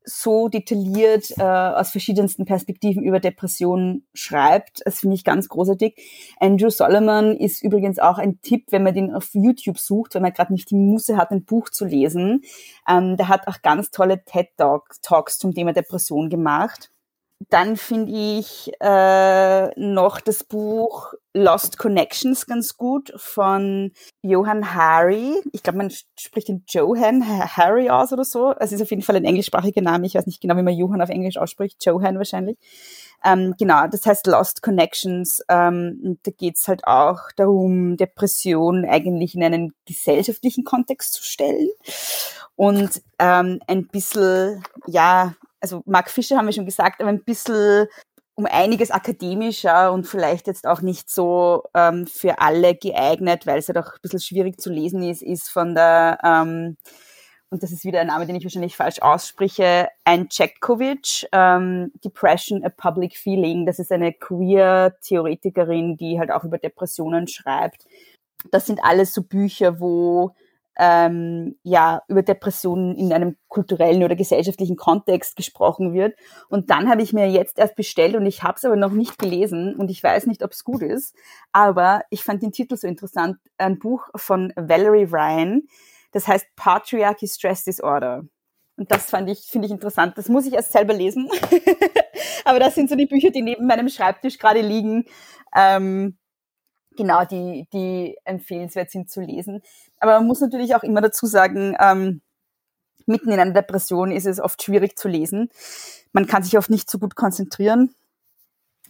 [0.05, 4.83] so detailliert äh, aus verschiedensten Perspektiven über Depressionen schreibt.
[4.85, 5.97] Das finde ich ganz großartig.
[6.39, 10.35] Andrew Solomon ist übrigens auch ein Tipp, wenn man den auf YouTube sucht, wenn man
[10.35, 12.43] gerade nicht die Muße hat, ein Buch zu lesen.
[12.87, 16.91] Ähm, der hat auch ganz tolle TED-Talks zum Thema Depression gemacht.
[17.51, 23.91] Dann finde ich äh, noch das Buch Lost Connections ganz gut von
[24.23, 25.35] Johann Hari.
[25.53, 27.27] Ich glaube, man spricht den Johan
[27.57, 28.55] Harry aus oder so.
[28.59, 30.07] Es ist auf jeden Fall ein englischsprachiger Name.
[30.07, 31.85] Ich weiß nicht genau, wie man Johann auf Englisch ausspricht.
[31.85, 32.57] Johan wahrscheinlich.
[33.25, 35.43] Ähm, genau, das heißt Lost Connections.
[35.49, 41.71] Ähm, da geht's halt auch darum, Depression eigentlich in einen gesellschaftlichen Kontext zu stellen
[42.57, 45.35] und ähm, ein bisschen, ja,
[45.65, 47.87] also Mark Fischer haben wir schon gesagt, aber ein bisschen
[48.35, 53.69] um einiges akademischer und vielleicht jetzt auch nicht so ähm, für alle geeignet, weil es
[53.69, 56.77] ja halt doch ein bisschen schwierig zu lesen ist, ist von der, ähm,
[57.49, 62.63] und das ist wieder ein Name, den ich wahrscheinlich falsch ausspreche, ein Czetkovic, ähm, Depression,
[62.63, 63.65] a Public Feeling.
[63.65, 67.87] Das ist eine Queer-Theoretikerin, die halt auch über Depressionen schreibt.
[68.51, 70.35] Das sind alles so Bücher, wo
[70.77, 76.17] ähm, ja über Depressionen in einem kulturellen oder gesellschaftlichen Kontext gesprochen wird.
[76.49, 79.19] Und dann habe ich mir jetzt erst bestellt und ich habe es aber noch nicht
[79.19, 81.15] gelesen und ich weiß nicht, ob es gut ist.
[81.53, 83.39] Aber ich fand den Titel so interessant.
[83.59, 85.63] Ein Buch von Valerie Ryan,
[86.13, 88.25] das heißt Patriarchy Stress Disorder.
[88.77, 90.19] Und das fand ich, finde ich interessant.
[90.19, 91.31] Das muss ich erst selber lesen.
[92.45, 95.05] aber das sind so die Bücher, die neben meinem Schreibtisch gerade liegen.
[95.55, 96.19] Ähm,
[96.97, 99.63] genau, die, die empfehlenswert sind zu lesen.
[99.99, 102.21] Aber man muss natürlich auch immer dazu sagen, ähm,
[103.07, 105.51] mitten in einer Depression ist es oft schwierig zu lesen.
[106.13, 107.95] Man kann sich oft nicht so gut konzentrieren.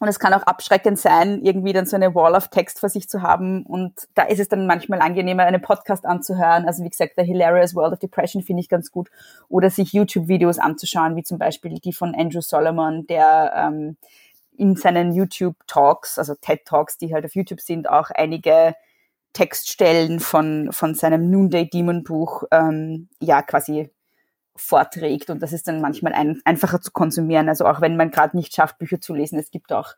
[0.01, 3.09] Und es kann auch abschreckend sein, irgendwie dann so eine Wall of Text vor sich
[3.09, 3.65] zu haben.
[3.65, 6.67] Und da ist es dann manchmal angenehmer, einen Podcast anzuhören.
[6.67, 9.09] Also wie gesagt, der Hilarious World of Depression finde ich ganz gut.
[9.49, 13.97] Oder sich YouTube-Videos anzuschauen, wie zum Beispiel die von Andrew Solomon, der ähm,
[14.57, 18.75] in seinen YouTube-Talks, also TED-Talks, die halt auf YouTube sind, auch einige
[19.33, 23.91] Textstellen von, von seinem Noonday Demon Buch ähm, ja quasi
[24.57, 27.49] vorträgt und das ist dann manchmal ein, einfacher zu konsumieren.
[27.49, 29.95] Also auch wenn man gerade nicht schafft, Bücher zu lesen, es gibt auch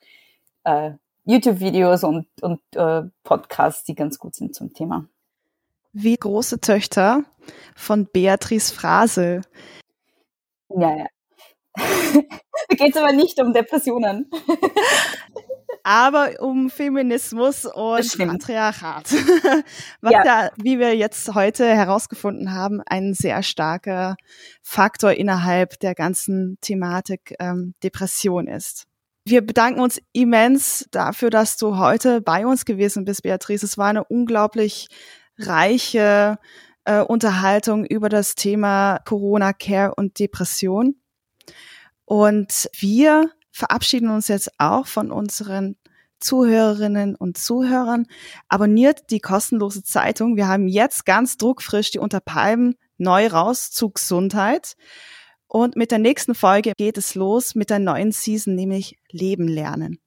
[0.64, 0.92] äh,
[1.24, 5.06] YouTube-Videos und, und äh, Podcasts, die ganz gut sind zum Thema.
[5.92, 7.24] Wie große Töchter
[7.74, 9.42] von Beatrice Frase.
[10.70, 11.06] Ja, ja.
[11.76, 14.30] Da geht es aber nicht um Depressionen.
[15.82, 19.12] aber um Feminismus und Patriarchat.
[20.00, 20.24] Was ja.
[20.24, 24.16] ja, wie wir jetzt heute herausgefunden haben, ein sehr starker
[24.62, 28.86] Faktor innerhalb der ganzen Thematik ähm, Depression ist.
[29.24, 33.64] Wir bedanken uns immens dafür, dass du heute bei uns gewesen bist, Beatrice.
[33.64, 34.88] Es war eine unglaublich
[35.38, 36.38] reiche
[36.84, 40.96] äh, Unterhaltung über das Thema Corona Care und Depression.
[42.06, 45.76] Und wir verabschieden uns jetzt auch von unseren
[46.20, 48.06] Zuhörerinnen und Zuhörern.
[48.48, 50.36] Abonniert die kostenlose Zeitung.
[50.36, 54.76] Wir haben jetzt ganz druckfrisch die Unterpalmen neu raus zu Gesundheit.
[55.46, 59.98] Und mit der nächsten Folge geht es los mit der neuen Season, nämlich Leben lernen.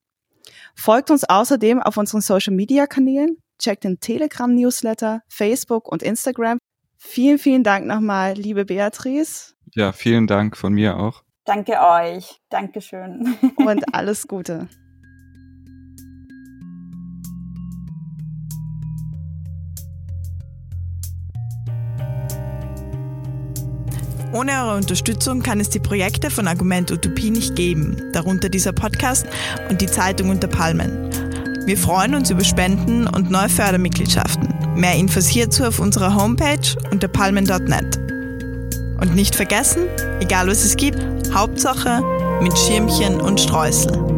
[0.75, 6.57] Folgt uns außerdem auf unseren Social Media Kanälen, checkt den Telegram Newsletter, Facebook und Instagram.
[6.97, 9.55] Vielen, vielen Dank nochmal, liebe Beatrice.
[9.73, 11.23] Ja, vielen Dank von mir auch.
[11.49, 12.39] Danke euch.
[12.51, 13.35] Dankeschön.
[13.55, 14.67] Und alles Gute.
[24.31, 29.25] Ohne eure Unterstützung kann es die Projekte von Argument Utopie nicht geben, darunter dieser Podcast
[29.71, 31.09] und die Zeitung unter Palmen.
[31.65, 34.75] Wir freuen uns über Spenden und neue Fördermitgliedschaften.
[34.75, 37.97] Mehr Infos hierzu auf unserer Homepage unter palmen.net.
[39.01, 39.87] Und nicht vergessen,
[40.19, 42.01] egal was es gibt, Hauptsache
[42.41, 44.08] mit Schirmchen und Streusel.